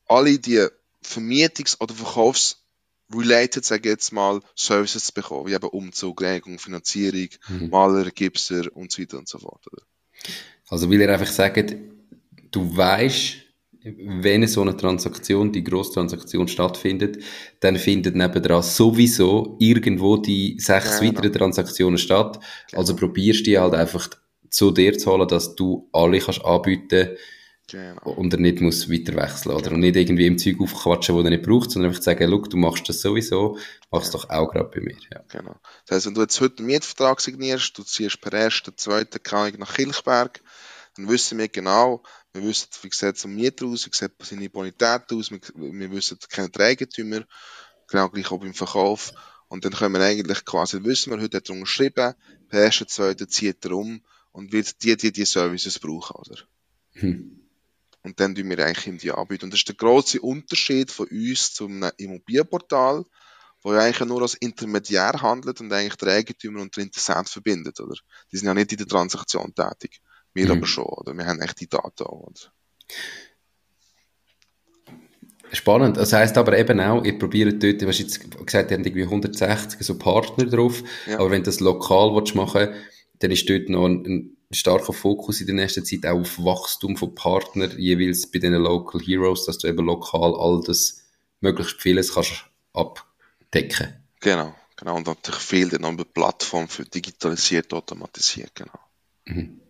[0.07, 0.67] alle die
[1.05, 7.29] Vermietungs- oder Verkaufs-related, sage ich jetzt mal, Services zu bekommen, wie eben Umzug, Reinigung, Finanzierung,
[7.49, 7.69] mhm.
[7.69, 9.63] Maler, Gipser und so weiter und so fort.
[9.71, 9.83] Oder?
[10.69, 11.98] Also will er einfach sagen,
[12.51, 13.37] du weißt,
[13.83, 17.23] wenn so eine Transaktion, die Grosstransaktion stattfindet,
[17.61, 21.13] dann findet nebendran sowieso irgendwo die sechs genau.
[21.13, 22.41] weiteren Transaktionen statt.
[22.71, 22.81] Genau.
[22.81, 24.09] Also probierst die halt einfach
[24.51, 27.17] zu dir zu holen, dass du alle kannst anbieten
[27.69, 28.13] genau.
[28.13, 31.31] und er nicht muss weiter wechseln oder und nicht irgendwie im Zeug aufquatschen, wo er
[31.31, 33.59] nicht braucht, sondern einfach sagen, look, du machst das sowieso,
[33.91, 34.97] mach's doch auch gerade bei mir.
[35.13, 35.23] Ja.
[35.29, 35.57] Genau.
[35.87, 39.19] Das heißt, wenn du jetzt heute einen Mietvertrag signierst, du ziehst per 1.2.
[39.21, 40.41] Krank nach Kilchberg,
[40.97, 42.03] dann wissen wir genau,
[42.35, 45.91] wir wissen, wie sieht es am Mieter aus, wie sieht seine Bonität aus, wir, wir
[45.91, 47.25] wissen, kennen die Eigentümer,
[47.87, 49.13] genau gleich auch beim Verkauf.
[49.49, 52.15] Und dann können wir eigentlich quasi wissen, wir heute hat er unterschrieben,
[52.49, 54.03] per ersten, zweiten zieht er um
[54.33, 56.39] und wird die, die, die Services brauchen, oder?
[56.93, 57.41] Hm.
[58.03, 59.47] Und dann tun wir eigentlich ihm die anbieten.
[59.47, 63.05] Und das ist der grosse Unterschied von uns zum Immobilienportal,
[63.63, 67.81] wo ja eigentlich nur als Intermediär handelt und eigentlich der Eigentümer und der Interessent verbindet,
[67.81, 67.97] oder?
[68.31, 70.01] Die sind ja nicht in der Transaktion tätig.
[70.35, 70.53] Wir mhm.
[70.53, 71.15] aber schon, oder?
[71.15, 72.41] Wir haben echt die Daten oder?
[75.53, 75.97] Spannend.
[75.97, 79.05] Das heisst aber eben auch, ihr probiert dort, du hast jetzt gesagt, ihr habt irgendwie
[79.05, 81.19] 160 so Partner drauf, ja.
[81.19, 82.69] aber wenn du das lokal willst machen
[83.21, 86.97] dann ist dort noch ein, ein starker Fokus in der nächsten Zeit auch auf Wachstum
[86.97, 91.05] von Partnern, jeweils bei den Local Heroes, dass du eben lokal all das,
[91.41, 93.95] möglichst vieles kannst abdecken.
[94.21, 94.97] Genau, genau.
[94.97, 98.79] Und natürlich viel dann über Plattform für digitalisiert, automatisiert, genau.
[99.25, 99.61] Mhm.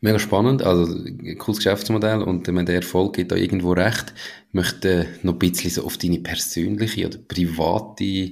[0.00, 4.14] Mega spannend, also ein cooles Geschäftsmodell und wenn der Erfolg geht da irgendwo recht.
[4.48, 8.30] Ich möchte noch ein bisschen so auf deine persönliche oder private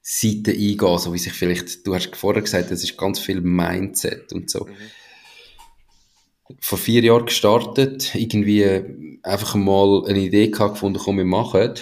[0.00, 4.32] Seite eingehen, so wie sich vielleicht, du hast vorher gesagt, es ist ganz viel Mindset
[4.32, 4.66] und so.
[4.66, 4.72] Mhm.
[6.60, 11.74] Vor vier Jahren gestartet, irgendwie einfach mal eine Idee gefunden, komm, wir machen.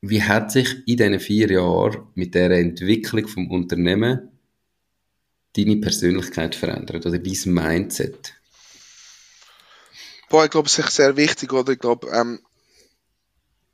[0.00, 4.31] Wie hat sich in diesen vier Jahren mit der Entwicklung vom Unternehmen
[5.56, 8.34] deine Persönlichkeit verändert oder dein Mindset?
[10.28, 11.72] Boah, ich glaube, es ist sehr wichtig, oder?
[11.72, 12.40] Ich glaube, ähm,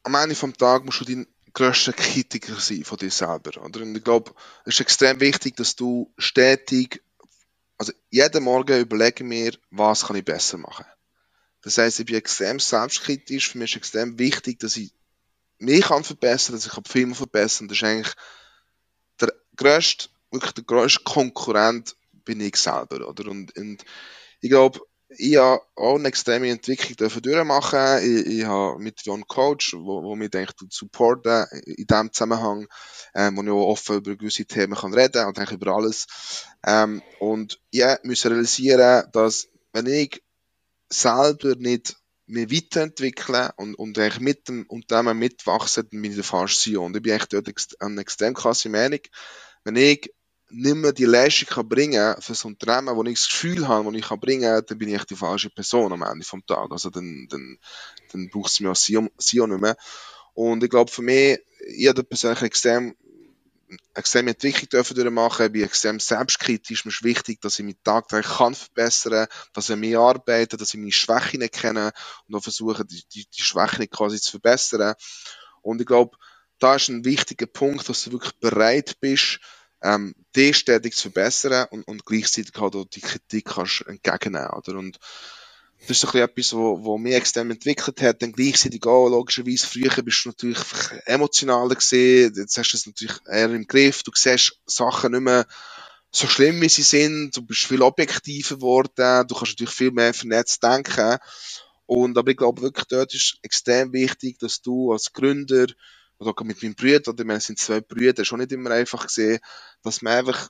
[0.03, 3.83] am Ende vom Tag musst du dein grösster Kritiker sein von dir selber, oder?
[3.83, 7.03] Und ich glaube, es ist extrem wichtig, dass du stetig,
[7.77, 10.85] also jeden Morgen überlege mir, was kann ich besser machen.
[11.63, 13.51] Das heißt, ich bin extrem selbstkritisch.
[13.51, 14.93] Für mich ist extrem wichtig, dass ich
[15.59, 17.69] mich kann verbessern, dass ich Filme verbessern.
[17.69, 18.15] Das ist eigentlich
[19.21, 23.31] der grösste wirklich der grösste Konkurrent bin ich selber, oder?
[23.31, 23.85] Und, und
[24.41, 28.03] ich glaube, ich habe auch eine extreme Entwicklung durchmachen.
[28.03, 32.67] Ich, ich habe mit John Coach, wo, wo mich denkt supporten in diesem Zusammenhang,
[33.15, 36.07] ähm, wo ich auch offen über gewisse Themen kann reden und eigentlich über alles.
[36.67, 40.23] Ähm, und ich musste realisieren, dass wenn ich
[40.91, 46.25] selber nicht mich weiterentwickeln und, und eigentlich mit dem Unternehmen mitwachsen, dann bin ich der
[46.25, 46.85] falsche CEO.
[46.85, 49.01] Und ich bin echt dort ex eine extrem krasse Meinung.
[49.65, 50.13] Wenn ich
[50.51, 53.93] nicht mehr die Leistung kann bringen für das Unternehmen, wo ich das Gefühl habe, wo
[53.93, 56.71] ich kann bringen, dann bin ich die falsche Person am Ende vom Tag.
[56.71, 57.59] Also dann, dann,
[58.13, 59.77] dann braucht es mich als CEO, nicht mehr.
[60.35, 62.95] Und ich glaube, für mich, ich habe persönlich extrem
[63.95, 68.39] extrem Entwicklung dürfen durchmachen, ich bin extrem selbstkritisch, mir ist wichtig, dass ich mich tagtäglich
[68.39, 71.93] kann verbessern, dass ich mehr arbeite, dass ich meine Schwächen kenne
[72.27, 74.95] und auch versuche, die, die, die Schwächen quasi zu verbessern.
[75.61, 76.17] Und ich glaube,
[76.59, 79.41] da ist ein wichtiger Punkt, dass du wirklich bereit bist,
[79.83, 84.79] ähm, die stetig zu verbessern und, und gleichzeitig halt auch die Kritik kannst entgegennehmen, oder?
[84.79, 84.99] Und
[85.81, 88.21] das ist so ein etwas, wo, wo mich extrem entwickelt hat.
[88.21, 90.59] Dann gleichzeitig auch, logischerweise, früher bist du natürlich
[91.07, 92.33] emotionaler gesehen.
[92.37, 94.03] Jetzt hast du es natürlich eher im Griff.
[94.03, 95.47] Du siehst Sachen nicht mehr
[96.11, 97.37] so schlimm, wie sie sind.
[97.37, 99.27] Du bist viel objektiver geworden.
[99.29, 101.19] Du kannst natürlich viel mehr vernetzt denken.
[101.87, 105.67] Und, aber ich glaube wirklich, dort ist extrem wichtig, dass du als Gründer,
[106.19, 109.39] oder mit meinem Bruder, oder wir sind zwei Brüder, schon nicht immer einfach gesehen,
[109.83, 110.49] dass man einfach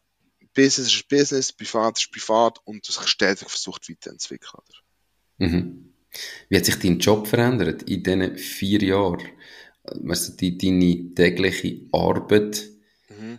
[0.54, 4.52] Business ist Business, Privat ist Privat und sich stetig versucht weiterzuentwickeln.
[4.54, 5.48] Oder?
[5.50, 5.94] Mhm.
[6.48, 9.28] Wie hat sich dein Job verändert in diesen vier Jahren?
[9.84, 12.68] Also die, deine tägliche Arbeit?
[13.08, 13.38] Mhm.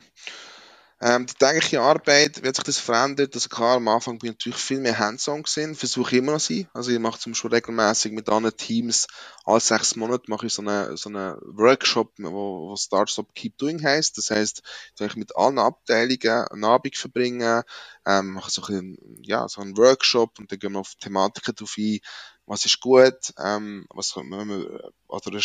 [1.01, 3.33] Ähm, die tägliche Arbeit wird sich das verändert.
[3.33, 6.67] Also klar, am Anfang bin ich natürlich viel mehr hands-on gewesen, versuche immer noch sein.
[6.73, 9.07] Also ich mache zum Beispiel regelmäßig mit anderen Teams,
[9.45, 13.81] alle sechs Monate mache ich so einen so eine Workshop, wo, wo Startup Keep Doing
[13.81, 14.17] heißt.
[14.17, 14.61] Das heißt,
[14.99, 17.63] ich mit allen Abteilungen einen Abend verbringen,
[18.05, 21.75] ähm, mache so ein, ja, so einen Workshop und dann gehen wir auf Thematiken drauf
[21.77, 21.99] ein,
[22.45, 25.39] was ist gut, ähm, was, wir, oder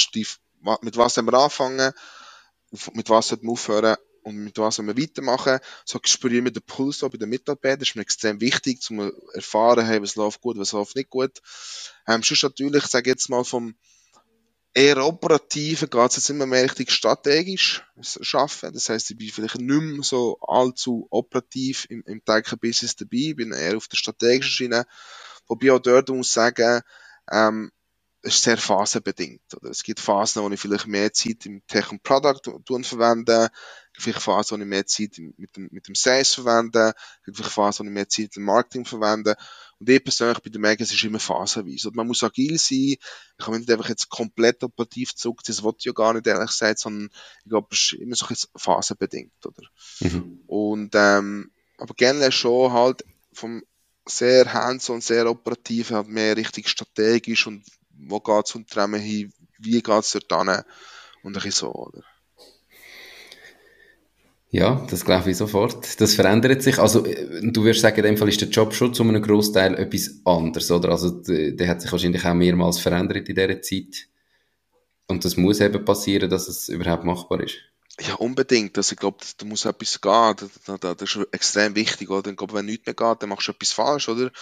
[0.82, 1.92] mit was haben wir anfangen,
[2.94, 5.58] mit was sollten wir aufhören und mit was wir weitermachen.
[5.84, 7.80] So spüren wir den Puls bei den Mitarbeitern.
[7.80, 11.10] Das ist mir extrem wichtig, um zu erfahren, hey, was läuft gut, was läuft nicht
[11.10, 11.40] gut.
[12.08, 13.74] Ähm, sonst natürlich, sage ich jetzt mal, vom
[14.74, 18.72] eher operativen geht es jetzt immer mehr richtig strategisch schaffen.
[18.74, 22.20] Das heißt, ich bin vielleicht nicht mehr so allzu operativ im, im
[22.60, 24.86] Business dabei, bin eher auf der strategischen Schiene.
[25.46, 26.82] Wobei auch dort muss ich sagen,
[27.30, 27.70] ähm,
[28.24, 29.42] ist sehr phasenbedingt.
[29.54, 29.70] Oder?
[29.70, 32.40] Es gibt Phasen, wo ich vielleicht mehr Zeit im Tech und Product
[32.82, 33.50] verwende,
[33.92, 37.90] vielleicht Phasen, wo ich mehr Zeit mit dem, mit dem Sales verwende, vielleicht Phasen, wo
[37.90, 39.36] ich mehr Zeit im Marketing verwende.
[39.78, 41.88] Und ich persönlich der Meinung, es ist immer phasenweise.
[41.88, 42.96] Und man muss agil sein.
[42.96, 42.98] Ich
[43.38, 46.78] kann nicht einfach jetzt komplett operativ zurück, das wollte ich ja gar nicht ehrlich gesagt,
[46.78, 47.10] sondern
[47.44, 49.68] ich glaube, es ist immer so ein phasenbedingt, oder?
[50.00, 50.40] Mhm.
[50.46, 53.62] Und, ähm, aber gerne schon halt vom
[54.06, 57.64] sehr hands-on, sehr operativ, halt mehr richtig strategisch und
[57.98, 60.62] wo geht es Unternehmen hin, wie geht es dort hin
[61.22, 62.02] und ein bisschen so, oder?
[64.54, 66.00] Ja, das glaube ich sofort.
[66.00, 66.78] Das verändert sich.
[66.78, 69.74] Also, äh, du würdest sagen, in dem Fall ist der Job schon zu einem Großteil
[69.74, 70.90] etwas anderes, oder?
[70.90, 74.06] Also, der hat sich wahrscheinlich auch mehrmals verändert in dieser Zeit.
[75.08, 77.56] Und das muss eben passieren, dass es überhaupt machbar ist.
[78.00, 78.76] Ja, unbedingt.
[78.76, 80.34] Also ich glaube, da muss etwas gehen.
[80.36, 82.28] Das, das, das ist extrem wichtig, oder?
[82.28, 84.32] Ich glaube, wenn nichts mehr geht, dann machst du etwas falsch, oder?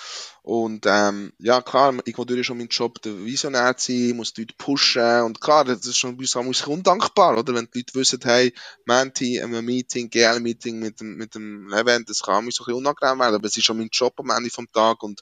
[0.40, 4.54] Und ähm, ja, klar, ich will schon meinen Job der Visionär sein, muss die Leute
[4.56, 5.20] pushen.
[5.22, 7.54] Und klar, das ist schon bei uns undankbar, oder?
[7.54, 8.54] Wenn die Leute wissen, hey,
[8.86, 12.78] Menti, ein Meeting, GL-Meeting mit dem, mit dem Event, das kann mich so ein bisschen
[12.78, 15.20] unangenehm werden, aber es ist schon mein Job am Ende vom Tag und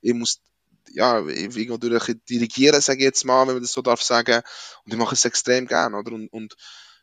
[0.00, 0.38] ich muss
[0.92, 4.42] ja, irgendwo durch dirigieren, sage ich jetzt mal, wenn man das so darf sagen.
[4.84, 6.12] Und ich mache es extrem gern, oder?
[6.12, 6.54] Und, und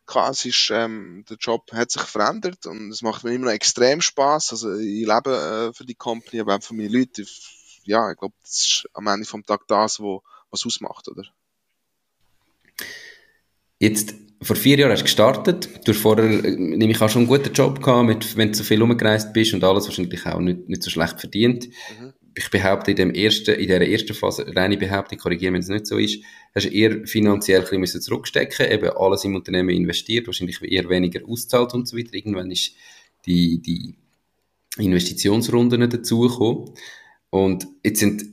[0.09, 3.51] klar, es ist, ähm, der Job hat sich verändert und es macht mir immer noch
[3.51, 4.51] extrem Spaß.
[4.51, 7.25] Also ich lebe äh, für die Company, aber auch für meine Leute.
[7.83, 11.23] Ja, ich glaube, das ist am Ende vom Tag das, wo, was ausmacht, oder?
[13.77, 15.87] Jetzt, vor vier Jahren hast du gestartet.
[15.87, 18.57] Du hast vorher, äh, nehme ich auch schon einen guten Job gehabt, mit, wenn du
[18.57, 21.67] so viel umgereist bist und alles wahrscheinlich auch nicht, nicht so schlecht verdient.
[21.67, 25.67] Mhm ich behaupte, in, dem ersten, in dieser ersten Phase, reine Behauptung, korrigieren, wenn es
[25.67, 26.23] nicht so ist,
[26.55, 31.19] hast du eher finanziell ein bisschen zurückstecken eben alles im Unternehmen investiert, wahrscheinlich eher weniger
[31.27, 32.13] auszahlt und so weiter.
[32.13, 32.71] Irgendwann ist
[33.25, 33.95] die, die
[34.77, 36.71] Investitionsrunden dazugekommen.
[37.29, 38.23] Und jetzt sind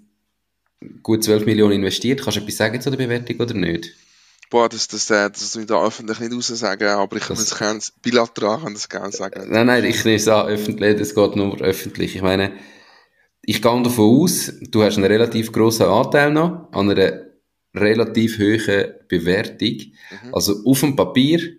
[1.03, 2.23] gut 12 Millionen investiert.
[2.23, 3.93] Kannst du etwas sagen zu der Bewertung oder nicht?
[4.51, 7.59] Boah, das, das, das, das ich da öffentlich nicht raus sagen, aber ich kann es
[7.59, 9.51] gerne bilateral kann das gerne sagen.
[9.51, 12.15] Nein, nein, ich nehme es an, öffentlich, das geht nur öffentlich.
[12.15, 12.53] Ich meine,
[13.47, 17.27] ich gehe davon aus, du hast einen relativ grossen Anteil noch an einer
[17.75, 19.93] relativ hohen Bewertung.
[20.25, 20.35] Mhm.
[20.35, 21.57] Also auf dem Papier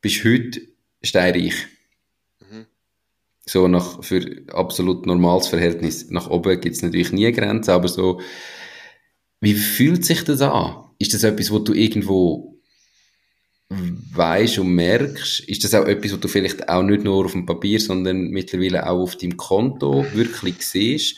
[0.00, 0.60] bist du heute
[1.02, 1.54] steinreich.
[2.40, 2.66] Mhm.
[3.44, 6.10] So nach, für absolut normales Verhältnis.
[6.10, 8.20] Nach oben gibt es natürlich nie Grenzen, aber so,
[9.40, 10.84] wie fühlt sich das an?
[11.00, 12.53] Ist das etwas, wo du irgendwo
[13.70, 17.46] weißt und merkst, ist das auch etwas, was du vielleicht auch nicht nur auf dem
[17.46, 21.16] Papier, sondern mittlerweile auch auf deinem Konto wirklich siehst?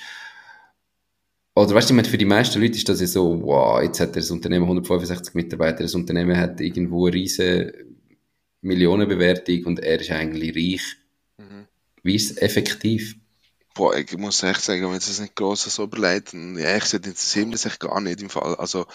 [1.57, 4.30] oder weißt du, für die meisten Leute ist das ja so, wow, jetzt hat das
[4.30, 7.86] Unternehmen 165 Mitarbeiter, das Unternehmen hat irgendwo eine riesige
[8.61, 10.97] Millionenbewertung und er ist eigentlich reich.
[11.38, 11.66] Mhm.
[12.03, 13.16] Wie ist es effektiv?
[13.74, 17.64] Boah, ich muss echt sagen, wenn es nicht gross so überlegt, ja, ich interessiert mich
[17.64, 18.55] echt gar nicht im Fall.
[18.57, 18.86] Also,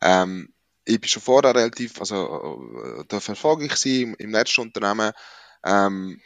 [0.00, 0.52] ähm,
[0.88, 5.12] ich bin schon vorher relativ, also, da verfolge ich sie im, im letzten Unternehmen,
[5.64, 6.20] ähm,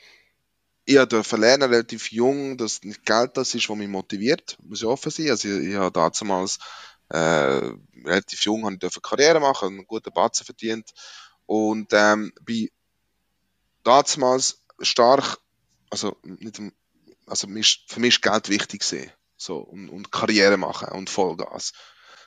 [0.84, 4.86] ich durfte lernen, relativ jung, dass nicht Geld das ist, was mich motiviert, muss ich
[4.86, 5.30] offen sein.
[5.30, 6.58] Also ich, ich habe damals
[7.08, 7.72] äh,
[8.04, 10.90] relativ jung habe ich Karriere machen, einen guten Batzen verdient
[11.46, 12.68] und ähm, bin
[13.84, 15.38] damals stark,
[15.90, 16.60] also nicht,
[17.26, 18.82] also für mich ist Geld wichtig
[19.36, 21.72] so und, und Karriere machen und Vollgas.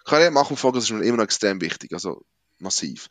[0.06, 2.24] Karriere machen Vollgas ist mir immer noch extrem wichtig, also
[2.60, 3.10] massiv.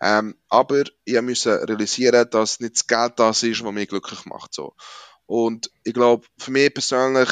[0.00, 4.52] Ähm, aber ich musste realisieren, dass nicht das Geld das ist, was mich glücklich macht.
[4.52, 4.74] So.
[5.26, 7.28] Und ich glaube, für mich persönlich,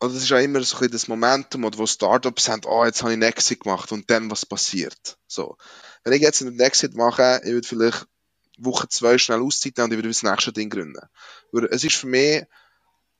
[0.00, 3.12] also das ist ja immer so ein das Momentum, wo Startups haben, oh, jetzt habe
[3.12, 5.18] ich einen Exit gemacht und dann was passiert.
[5.26, 5.56] So.
[6.02, 8.06] Wenn ich jetzt einen Exit mache, ich würde vielleicht
[8.58, 11.06] Woche zwei schnell Auszeit nehmen und ich würde das nächste Ding gründen.
[11.70, 12.44] Es ist für mich,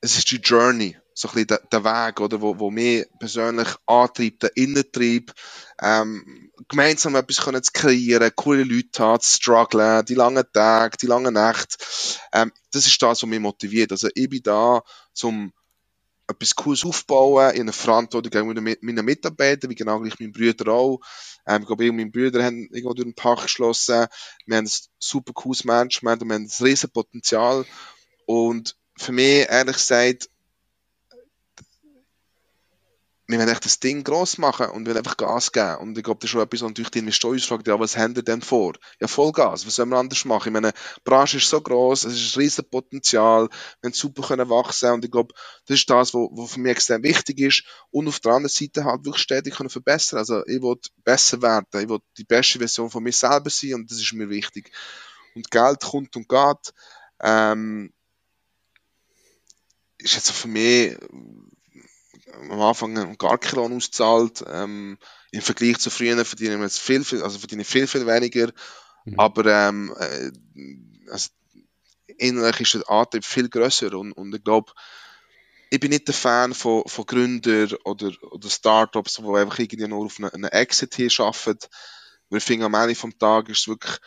[0.01, 4.43] es ist die Journey so ein bisschen der, Weg, oder, wo, wo mich persönlich antreibt,
[4.43, 5.33] der Innentrieb,
[5.81, 11.07] ähm, gemeinsam etwas können zu kreieren, coole Leute haben, zu strugglen, die langen Tage, die
[11.07, 11.77] langen Nächte,
[12.33, 13.93] ähm, das ist das, was mich motiviert.
[13.93, 15.53] Also ich bin da, zum
[16.27, 20.99] etwas Cooles aufbauen, in einer Verantwortung gegenüber meinen Mitarbeitern, wie genau gleich mein Brüder auch.
[21.47, 24.07] Ähm, ich glaube, ich und mein Brüder haben irgendwo durch den Park geschlossen.
[24.45, 27.65] Wir haben ein super cooles Management und wir haben ein riesen Potenzial.
[28.25, 30.29] Und für mich, ehrlich gesagt,
[33.27, 35.77] wir wollen echt das Ding gross machen und wollen einfach Gas geben.
[35.77, 38.15] Und ich glaube, das ist schon etwas, was natürlich die Investoren fragen, ja, was haben
[38.15, 38.73] wir denn vor?
[38.99, 40.49] Ja, Vollgas, was sollen wir anders machen?
[40.49, 43.49] Ich meine, die Branche ist so gross, es ist ein riesen Potenzial,
[43.81, 45.33] wir haben super können wachsen und ich glaube,
[45.65, 47.63] das ist das, was für mich extrem wichtig ist.
[47.89, 50.19] Und auf der anderen Seite halt wirklich stetig können verbessern.
[50.19, 53.89] Also, ich will besser werden, ich will die beste Version von mir selber sein und
[53.89, 54.71] das ist mir wichtig.
[55.33, 56.73] Und Geld kommt und geht.
[57.21, 57.91] Ähm,
[59.97, 60.95] ist jetzt für mich
[62.33, 64.43] am Anfang gar keinen Lohn auszahlt.
[64.47, 64.97] Ähm,
[65.31, 68.51] Im Vergleich zu früher verdienen wir jetzt viel, viel, also verdienen viel, viel weniger.
[69.05, 69.19] Mhm.
[69.19, 70.31] Aber ähm, äh,
[71.11, 71.29] also,
[72.17, 74.71] innerlich ist der Antrieb viel grösser und, und ich glaube,
[75.69, 80.05] ich bin nicht der Fan von, von Gründern oder, oder Startups, die einfach irgendwie nur
[80.05, 81.67] auf einen Exit hier arbeiten.
[82.29, 83.97] Wir finden am Ende vom Tag ist es wirklich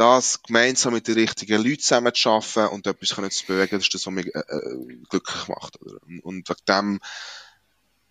[0.00, 3.82] das gemeinsam mit den richtigen Leuten zusammen zu arbeiten und etwas können zu bewegen, das
[3.82, 5.78] ist das, was mich äh, äh glücklich macht.
[5.82, 5.98] Oder?
[6.22, 7.00] Und wegen dem,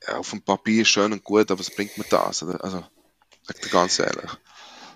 [0.07, 2.43] ja, auf dem Papier schön und gut, aber was bringt mir das?
[2.43, 2.63] Oder?
[2.63, 2.83] Also,
[3.71, 4.29] ganz ehrlich.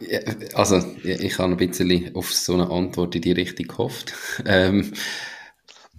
[0.01, 0.19] Ja,
[0.53, 4.13] also, ich habe ein bisschen auf so eine Antwort in die Richtung gehofft.
[4.45, 4.93] Ähm,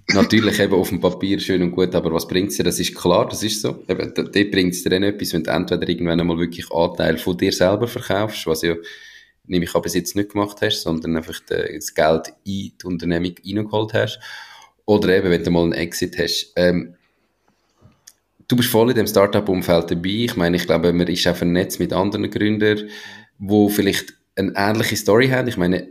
[0.09, 2.62] natürlich eben auf dem Papier schön und gut, aber was bringt es dir?
[2.62, 3.82] Das ist klar, das ist so.
[3.88, 7.36] Eben, dort bringt es dir dann etwas, wenn du entweder irgendwann einmal wirklich Anteil von
[7.36, 8.76] dir selber verkaufst, was ja
[9.47, 13.34] nehme ich an, bis jetzt nicht gemacht hast, sondern einfach das Geld in die Unternehmung
[13.45, 14.20] reingeholt hast.
[14.86, 16.53] Oder eben, wenn du mal einen Exit hast.
[16.57, 16.95] Ähm,
[18.49, 20.09] du bist voll in dem Startup-Umfeld dabei.
[20.09, 22.88] Ich meine, ich glaube, man ist auch vernetzt mit anderen Gründern,
[23.38, 25.49] die vielleicht eine ähnliche Story haben.
[25.49, 25.88] Ich meine,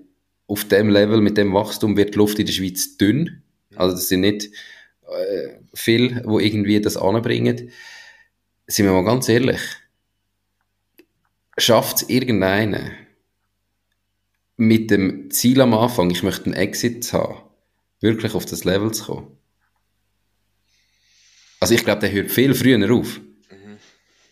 [0.47, 3.43] auf dem Level, mit dem Wachstum wird die Luft in der Schweiz dünn.
[3.75, 4.49] Also das sind nicht
[5.07, 7.71] äh, viele, die irgendwie das anbringen.
[8.67, 9.61] Sind wir mal ganz ehrlich,
[11.57, 12.91] schafft es irgendeiner,
[14.68, 17.41] mit dem Ziel am Anfang, ich möchte einen Exit haben,
[17.99, 19.38] wirklich auf das Level zu kommen.
[21.59, 23.20] Also ich glaube, der hört viel früher auf.
[23.49, 23.78] Mhm.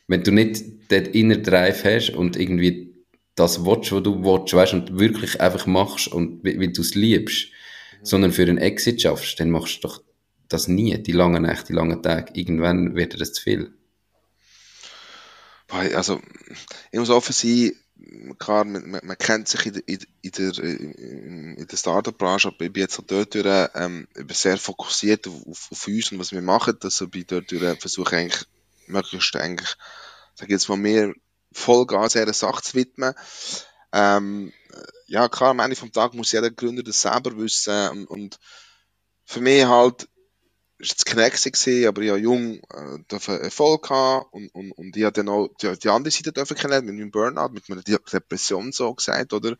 [0.07, 2.93] Wenn du nicht den Inner Drive hast und irgendwie
[3.35, 7.47] das willst, was du willst, weißt, und wirklich einfach machst und weil du es liebst,
[7.47, 8.05] mhm.
[8.05, 10.03] sondern für einen Exit schaffst, dann machst du doch
[10.49, 12.33] das nie, die langen Nächte, die langen Tage.
[12.37, 13.73] Irgendwann wird dir das zu viel.
[15.69, 16.19] Also,
[16.91, 17.71] ich muss offen sein,
[18.37, 22.81] klar, man, man, kennt sich in, in, in der, in der Startup-Branche, aber ich bin
[22.81, 26.77] jetzt dort durch, ähm, sehr fokussiert auf, auf, uns und was wir machen.
[26.81, 28.45] Also bin dort durch, versuche eigentlich,
[28.87, 29.75] möglichst eigentlich,
[30.35, 31.13] sag ich jetzt mal, mehr
[31.51, 33.13] Vollgas einer Sache zu widmen.
[33.93, 34.53] Ähm,
[35.07, 38.39] ja, klar, am Ende vom Tag muss jeder Gründer das selber wissen und, und
[39.25, 40.07] für mich halt
[40.89, 45.13] jetzt Knexe gesehen, aber ich habe jung äh, Erfolg gehabt und, und, und ich habe
[45.13, 48.93] dann auch die, die andere Seite dürfen kennenlernen, mit meinem Burnout, mit meiner Depression so
[48.93, 49.55] gesagt, oder?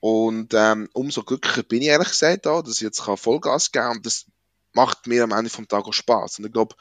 [0.00, 3.84] Und ähm, umso glücklicher bin ich ehrlich gesagt auch, dass ich jetzt kann Vollgas geben
[3.84, 4.26] kann und das
[4.72, 6.38] macht mir am Ende vom Tag auch Spaß.
[6.38, 6.74] Und ich glaube,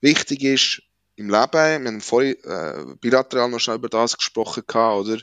[0.00, 0.82] wichtig ist
[1.16, 5.20] im Leben, wir haben vorhin äh, bilateral noch schon über das gesprochen gehabt, oder?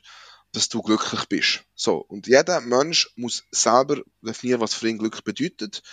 [0.58, 1.64] Dass du glücklich bist.
[1.76, 1.98] So.
[1.98, 5.84] Und jeder Mensch muss selber definieren, was für ihn Glück bedeutet.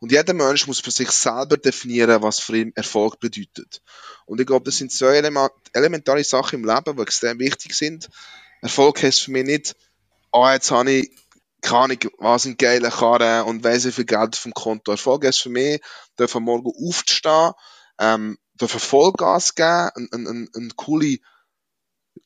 [0.00, 3.82] Und jeder Mensch muss für sich selber definieren, was für ihn Erfolg bedeutet.
[4.24, 5.18] Und ich glaube, das sind zwei
[5.72, 8.08] elementare Sachen im Leben, die extrem wichtig sind.
[8.62, 9.76] Erfolg heißt für mich nicht,
[10.32, 11.10] oh, jetzt habe ich
[11.60, 14.90] keine was ein geiler Karren und weiss wie viel Geld vom Konto.
[14.90, 15.82] Erfolg heißt für mich,
[16.18, 17.52] dürfen morgen aufzustehen,
[17.98, 21.18] ähm, dürfen Vollgas geben, eine, eine, eine coole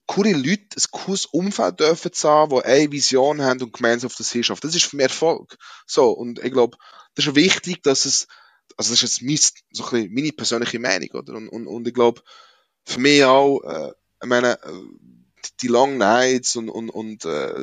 [0.06, 4.16] coole Leute, ein cooles Umfeld dürfen zu haben, die eine Vision haben und gemeinsam auf
[4.16, 4.66] das hinschaffen.
[4.66, 5.56] Das ist für mich Erfolg.
[5.86, 6.76] So, und ich glaube,
[7.14, 8.26] das ist wichtig, dass es,
[8.76, 9.38] also das ist jetzt mein,
[9.72, 11.34] so ein bisschen meine persönliche Meinung, oder?
[11.34, 12.22] Und, und, und ich glaube,
[12.84, 14.72] für mich auch, äh, ich meine, äh,
[15.60, 17.54] die Long Nights und, und, und äh,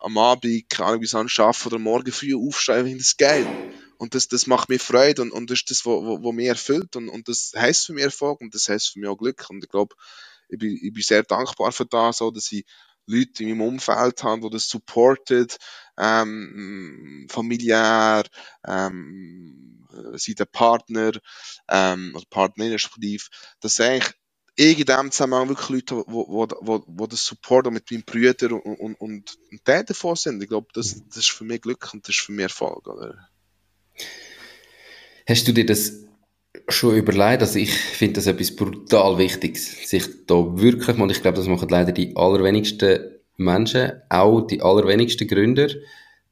[0.00, 3.46] am Abend, keine Ahnung, bis arbeiten oder morgen früh aufstehen, finde das geil.
[3.98, 6.46] Und das, das macht mir Freude und, und das ist das, was wo, wo mich
[6.46, 9.46] erfüllt und, und das heisst für mich Erfolg und das heisst für mich auch Glück.
[9.48, 9.94] Und ich glaube,
[10.48, 12.64] ich bin, ich bin sehr dankbar für das, so, dass ich
[13.06, 15.58] Leute in meinem Umfeld habe, die das supportet,
[15.98, 18.24] ähm, familiär,
[18.66, 21.12] ähm, sind der Partner,
[21.68, 23.24] ähm, oder Partnerin respektive,
[23.60, 24.14] dass eigentlich
[24.56, 28.76] in dem Zusammenhang wirklich Leute, wo, wo, wo, wo das supporten mit meinen Brüdern und,
[28.76, 30.42] und, und, und davon sind.
[30.42, 32.86] Ich glaube, das, das ist für mich Glück und das ist für mich Erfolg.
[32.86, 33.28] Oder?
[35.28, 36.04] Hast du dir das
[36.68, 37.42] schon überlegt.
[37.42, 41.68] Also ich finde das etwas brutal Wichtiges, sich da wirklich mal, ich glaube, das machen
[41.68, 43.00] leider die allerwenigsten
[43.36, 45.68] Menschen, auch die allerwenigsten Gründer,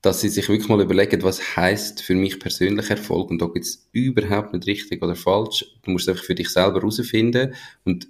[0.01, 3.31] dass sie sich wirklich mal überlegen, was heißt für mich persönlich Erfolg.
[3.31, 5.65] Und da gibt es überhaupt nicht richtig oder falsch.
[5.83, 7.55] Du musst es einfach für dich selber herausfinden
[7.85, 8.09] und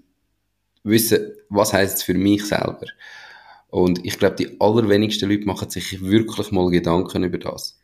[0.85, 2.87] wissen, was heißt es für mich selber.
[3.69, 7.79] Und ich glaube, die allerwenigsten Leute machen sich wirklich mal Gedanken über das.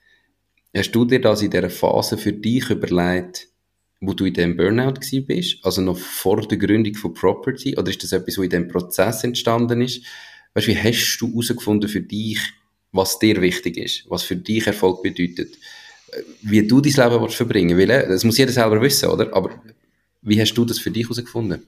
[0.76, 3.48] Hast du dir das in dieser Phase für dich überlegt,
[4.00, 8.02] wo du in dem Burnout bist, also noch vor der Gründung von Property, oder ist
[8.02, 10.04] das etwas, wo in dem Prozess entstanden ist?
[10.54, 12.38] Weißt, wie hast du herausgefunden für dich,
[12.92, 15.58] was dir wichtig ist, was für dich Erfolg bedeutet,
[16.42, 17.92] wie du dein Leben verbringen willst?
[17.92, 19.34] Äh, das muss jeder selber wissen, oder?
[19.34, 19.62] Aber
[20.22, 21.66] wie hast du das für dich herausgefunden?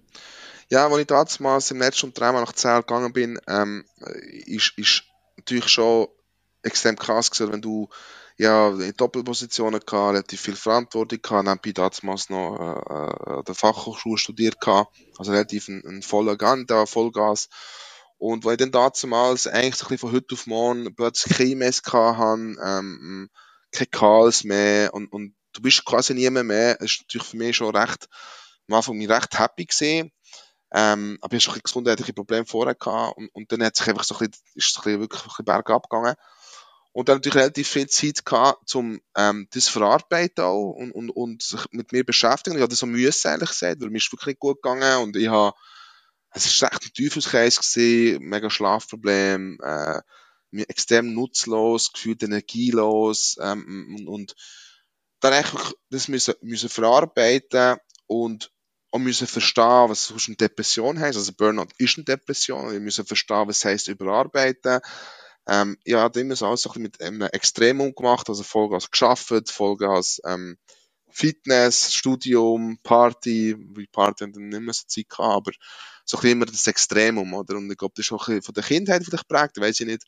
[0.71, 3.85] Ja, als ich damals im Netz schon dreimal nach Zell gegangen bin, ähm,
[4.47, 5.03] ist, ist
[5.37, 6.07] natürlich schon
[6.63, 7.89] extrem krass gewesen, wenn du
[8.41, 14.17] ja, in Doppelpositionen gehabt, relativ viel Verantwortung gehabt, nebenbei damals noch äh, an der Fachhochschule
[14.17, 17.51] studiert gehabt, also relativ ein, ein voller Gang da, Vollgas.
[18.17, 21.57] Und weil ich dann damals eigentlich so ein bisschen von heute auf morgen plötzlich keine
[21.57, 23.29] Mess gehabt habe, ähm,
[23.73, 27.57] keine Calls mehr und, und du bist quasi niemand mehr, das ist natürlich für mich
[27.57, 28.09] schon recht,
[28.69, 30.13] am Anfang mich recht happy gesehen.
[30.73, 33.19] Ähm, aber ich hatte schon gesundheitliche Probleme vorher gehabt.
[33.19, 35.29] Und, und dann hat sich einfach so ein bisschen, ist es ein bisschen wirklich ein
[35.29, 36.15] bisschen bergab gegangen
[36.93, 41.43] und dann natürlich relativ viel Zeit gehabt, um ähm, das verarbeiten auch und, und, und
[41.43, 42.59] sich mit mir beschäftigen.
[42.59, 45.29] Ich das so müssen, ehrlich gesagt, weil mir ist wirklich nicht gut gegangen und ich
[45.29, 45.57] habe,
[46.33, 50.01] es war echt ein Teufelskreis gewesen, mega Schlafproblem, äh,
[50.53, 54.35] extrem nutzlos, gefühlt energielos ähm, und, und
[55.21, 57.77] dann eigentlich das müssen, müssen verarbeiten
[58.07, 58.51] und
[58.91, 61.17] auch müssen verstehen, was eine Depression heißt.
[61.17, 62.73] Also Burnout ist eine Depression.
[62.73, 64.81] Wir müssen verstehen, was heißt überarbeiten.
[65.47, 70.59] Ähm, ich habe immer so alles mit einem Extremum gemacht, also Vollgas geschafft, Vollgas ähm,
[71.13, 75.53] Fitness, Studium, Party, wie Party dann nicht mehr so Zeit gehabt, aber
[76.05, 77.57] so ein immer das Extremum, oder?
[77.57, 80.05] Und ich glaube, das ist auch von der Kindheit vielleicht geprägt, weiß ich nicht.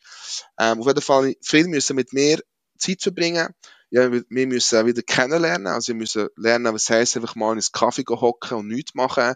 [0.58, 2.40] Ähm, auf jeden Fall, viel müssen mit mir
[2.78, 3.48] Zeit verbringen.
[3.90, 8.04] Ja, wir müssen wieder kennenlernen, also wir müssen lernen, was heisst, einfach mal ins Kaffee
[8.08, 9.34] hocken und nichts machen.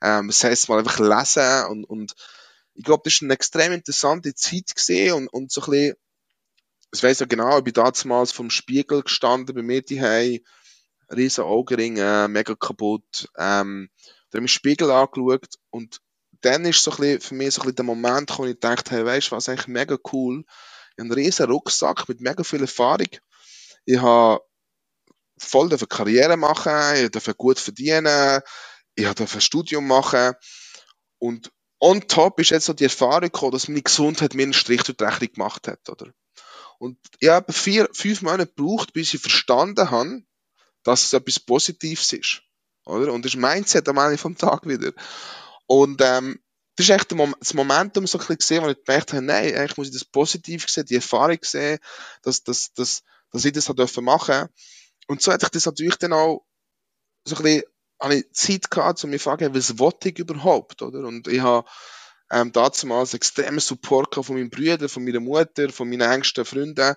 [0.00, 2.14] Ähm, was heisst, mal einfach lesen und, und
[2.76, 5.96] ich glaube, das ist eine extrem interessante Zeit gesehen und, und so ein bisschen,
[6.92, 10.00] ich weiß ja genau, ich bin damals vom Spiegel gestanden bei mir die
[11.14, 13.90] riesen Augenringe, mega kaputt, ähm,
[14.30, 16.00] dann ich Spiegel angeschaut und
[16.42, 18.94] dann ist so ein bisschen für mich so ein bisschen der Moment, wo ich dachte,
[18.94, 20.44] hey, weißt du was, eigentlich mega cool.
[20.46, 23.08] Ich habe einen riesen Rucksack mit mega viel Erfahrung.
[23.86, 24.42] Ich habe
[25.38, 28.40] voll eine Karriere machen, ich darf gut verdienen,
[28.94, 30.34] ich darf ein Studium machen
[31.18, 34.82] und on top ist jetzt so die Erfahrung gekommen, dass meine Gesundheit mir einen Strich
[34.82, 36.12] durch die Rechnung gemacht hat, oder?
[36.78, 40.22] Und ich habe vier, fünf Monate gebraucht, bis ich verstanden habe,
[40.82, 42.42] dass es etwas Positives ist,
[42.84, 43.12] oder?
[43.12, 44.92] Und das ist Mindset am Ende vom Tag wieder.
[45.66, 46.38] Und, ähm,
[46.76, 49.78] das ist echt das Momentum so ein bisschen gesehen, wo ich gemerkt habe, nein, eigentlich
[49.78, 51.78] muss ich das positiv sehen, die Erfahrung sehen,
[52.22, 53.02] dass, dass, dass,
[53.32, 54.50] dass ich das machen durfte.
[55.06, 56.44] Und so hätte ich das natürlich dann auch
[57.24, 57.62] so ein bisschen
[58.00, 61.00] habe ich Zeit gehabt, um mich zu fragen, was wollte ich überhaupt, oder?
[61.00, 61.66] Und ich habe
[62.30, 66.94] ähm, damals extremen Support von meinen Brüdern, von meiner Mutter, von meinen engsten Freunden,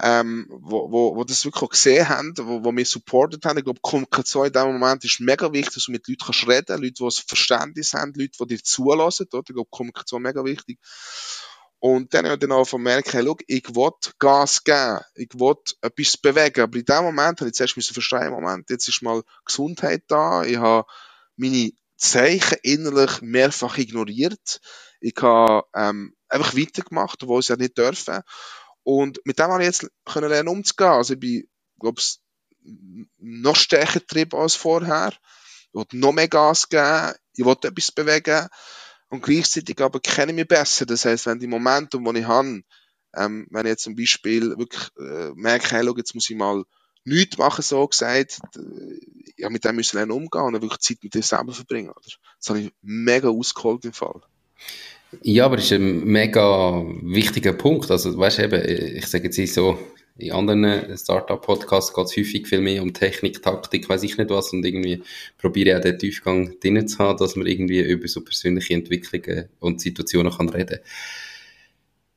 [0.00, 3.58] ähm, wo, wo, wo das wirklich auch gesehen haben, wo, wo mich supportet haben.
[3.58, 6.82] Ich glaube, Kommunikation in dem Moment ist mega wichtig, dass du mit Leuten kannst reden,
[6.82, 9.42] Leute, die ein Verständnis haben, Leute, die dir zulassen, oder?
[9.46, 10.78] Ich glaube, Kommunikation ist mega wichtig.
[11.84, 15.56] Und dann habe ich dann auch merken, hey, schau, ich will Gas geben, ich will
[15.80, 16.60] etwas bewegen.
[16.60, 20.44] Aber in dem Moment habe ich zuerst müssen verstehen, Moment, jetzt ist mal Gesundheit da,
[20.44, 20.86] ich habe
[21.34, 24.60] meine Zeichen innerlich mehrfach ignoriert.
[25.00, 28.20] Ich habe ähm, einfach weitergemacht, obwohl ich es ja nicht dürfen.
[28.84, 30.86] Und mit dem habe ich jetzt können lernen umzugehen.
[30.88, 31.48] Also ich bin,
[31.80, 32.20] glaube ich,
[33.18, 35.14] noch stärker getrieben als vorher.
[35.72, 38.48] Ich will noch mehr Gas geben, ich will etwas bewegen
[39.12, 40.86] und gleichzeitig aber kenne ich mich besser.
[40.86, 42.62] Das heißt, wenn die Momentum, die ich habe,
[43.14, 46.64] ähm, wenn ich jetzt zum Beispiel wirklich äh, merke, hey, schau, jetzt muss ich mal
[47.04, 48.62] nichts machen, so gesagt, äh,
[49.36, 51.90] ja, mit dem müssen lernen umgehen und wirklich Zeit mit dir selber verbringen.
[51.90, 52.00] Oder?
[52.38, 54.22] Das habe ich mega ausgeholt im Fall.
[55.20, 57.90] Ja, aber das ist ein mega wichtiger Punkt.
[57.90, 59.78] Also, weißt du eben, ich sage jetzt so,
[60.16, 64.52] in anderen Startup-Podcasts geht es häufig viel mehr um Technik, Taktik, weiß ich nicht was,
[64.52, 65.02] und irgendwie
[65.38, 69.48] probiere ich auch den Tiefgang drin zu haben, dass man irgendwie über so persönliche Entwicklungen
[69.58, 70.80] und Situationen kann reden.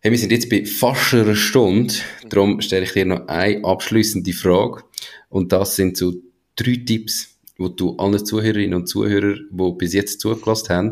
[0.02, 1.94] Hey, wir sind jetzt bei fast einer Stunde,
[2.30, 4.84] darum stelle ich dir noch eine abschließende Frage,
[5.30, 6.14] und das sind so
[6.56, 10.92] drei Tipps, wo du allen Zuhörerinnen und Zuhörern, die bis jetzt zugelassen haben,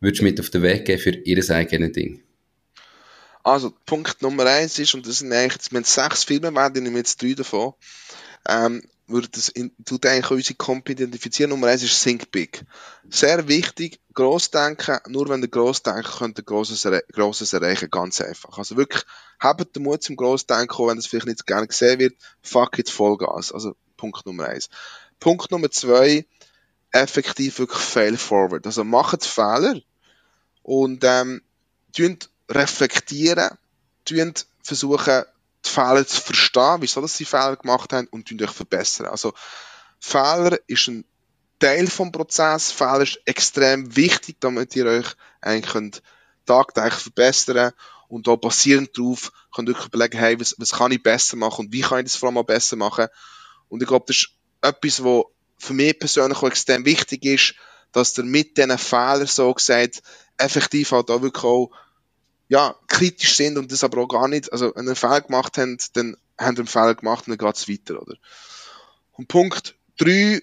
[0.00, 2.22] würdest mit auf den Weg geben für ihr eigenes Ding?
[3.46, 6.82] Also, Punkt Nummer eins ist, und das sind eigentlich, wir haben sechs Filme, werden, ich
[6.82, 7.74] nehme jetzt drei davon,
[8.48, 11.50] ähm, würde das, in, tut eigentlich unsere Comp identifizieren.
[11.50, 12.64] Nummer eins ist Think Big.
[13.08, 18.20] Sehr wichtig, gross denken, nur wenn ihr gross denken könnt ihr grosses, grosses erreichen, ganz
[18.20, 18.58] einfach.
[18.58, 19.04] Also wirklich,
[19.38, 22.76] habt den Mut zum gross denken, auch wenn das vielleicht nicht gerne gesehen wird, fuck
[22.80, 23.52] it, Vollgas.
[23.52, 24.70] Also, Punkt Nummer eins.
[25.20, 26.26] Punkt Nummer zwei,
[26.90, 28.66] effektiv wirklich fail forward.
[28.66, 29.80] Also macht Fehler
[30.64, 31.42] und ähm,
[32.48, 33.50] reflektieren,
[34.62, 35.24] versuchen,
[35.64, 39.06] die Fehler zu verstehen, wieso sie Fehler gemacht haben und euch verbessern.
[39.06, 39.32] Also,
[39.98, 41.04] Fehler ist ein
[41.58, 42.70] Teil vom Prozess.
[42.70, 45.06] Fehler ist extrem wichtig, damit ihr euch
[45.40, 46.02] eigentlich könnt
[46.44, 47.72] tagtäglich verbessern
[48.08, 51.66] und da basierend darauf könnt ihr euch überlegen, hey, was, was kann ich besser machen
[51.66, 53.08] und wie kann ich das vor allem auch besser machen.
[53.68, 54.30] Und ich glaube, das ist
[54.62, 55.24] etwas, was
[55.58, 57.54] für mich persönlich auch extrem wichtig ist,
[57.92, 60.02] dass ihr mit diesen Fehlern so gesagt
[60.36, 61.70] effektiv halt auch wirklich auch
[62.48, 66.16] ja, kritisch sind und das aber auch gar nicht, also einen Fehler gemacht habt, dann
[66.38, 68.16] haben einen Fehler gemacht und dann geht es weiter, oder?
[69.12, 70.42] Und Punkt 3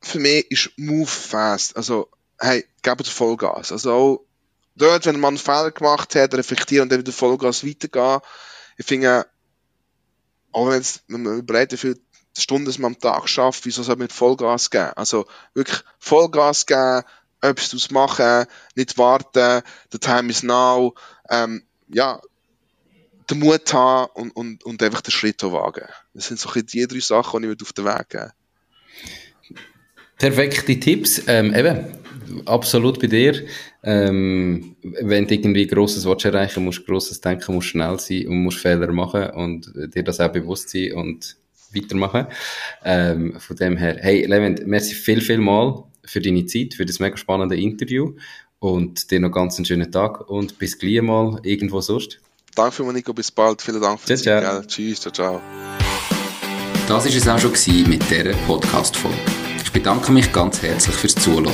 [0.00, 1.76] für mich ist Move fast.
[1.76, 2.08] Also,
[2.38, 3.72] hey, gebt Vollgas.
[3.72, 4.26] Also auch
[4.76, 8.20] dort, wenn man einen Fehler gemacht hat, reflektieren und dann wieder Vollgas weitergehen.
[8.76, 9.26] Ich finde,
[10.52, 11.98] auch wenn, jetzt, wenn man überlegt, wie viele
[12.38, 14.92] Stunden man am Tag schafft, wieso soll man Vollgas geben?
[14.96, 17.02] Also wirklich Vollgas geben,
[17.40, 19.62] etwas daraus machen, nicht warten,
[19.92, 20.94] the time is now,
[21.30, 22.20] ähm, ja,
[23.30, 25.86] den Mut haben und, und, und einfach den Schritt wagen.
[26.14, 28.30] Das sind so die drei Sachen, die ich auf den Weg geben
[30.18, 31.22] Perfekte Tipps.
[31.26, 31.84] Ähm, eben,
[32.46, 33.44] absolut bei dir.
[33.82, 38.58] Ähm, wenn du irgendwie Grosses willst erreichen musst, Grosses denken, musst schnell sein und musst
[38.58, 41.36] Fehler machen und dir das auch bewusst sein und
[41.74, 42.28] weitermachen.
[42.82, 46.98] Ähm, von dem her, hey, Levent, merci viel, viel mal für deine Zeit, für das
[46.98, 48.14] mega spannende Interview
[48.58, 52.18] und dir noch ganz einen schönen Tag und bis gleich mal irgendwo sonst.
[52.54, 53.60] Danke für Nico, bis bald.
[53.60, 54.68] Vielen Dank für die Zeit.
[54.68, 55.40] Tschüss, ciao, ciao.
[56.88, 57.52] Das war es auch schon
[57.88, 59.18] mit dieser Podcast-Folge.
[59.62, 61.52] Ich bedanke mich ganz herzlich fürs Zuhören.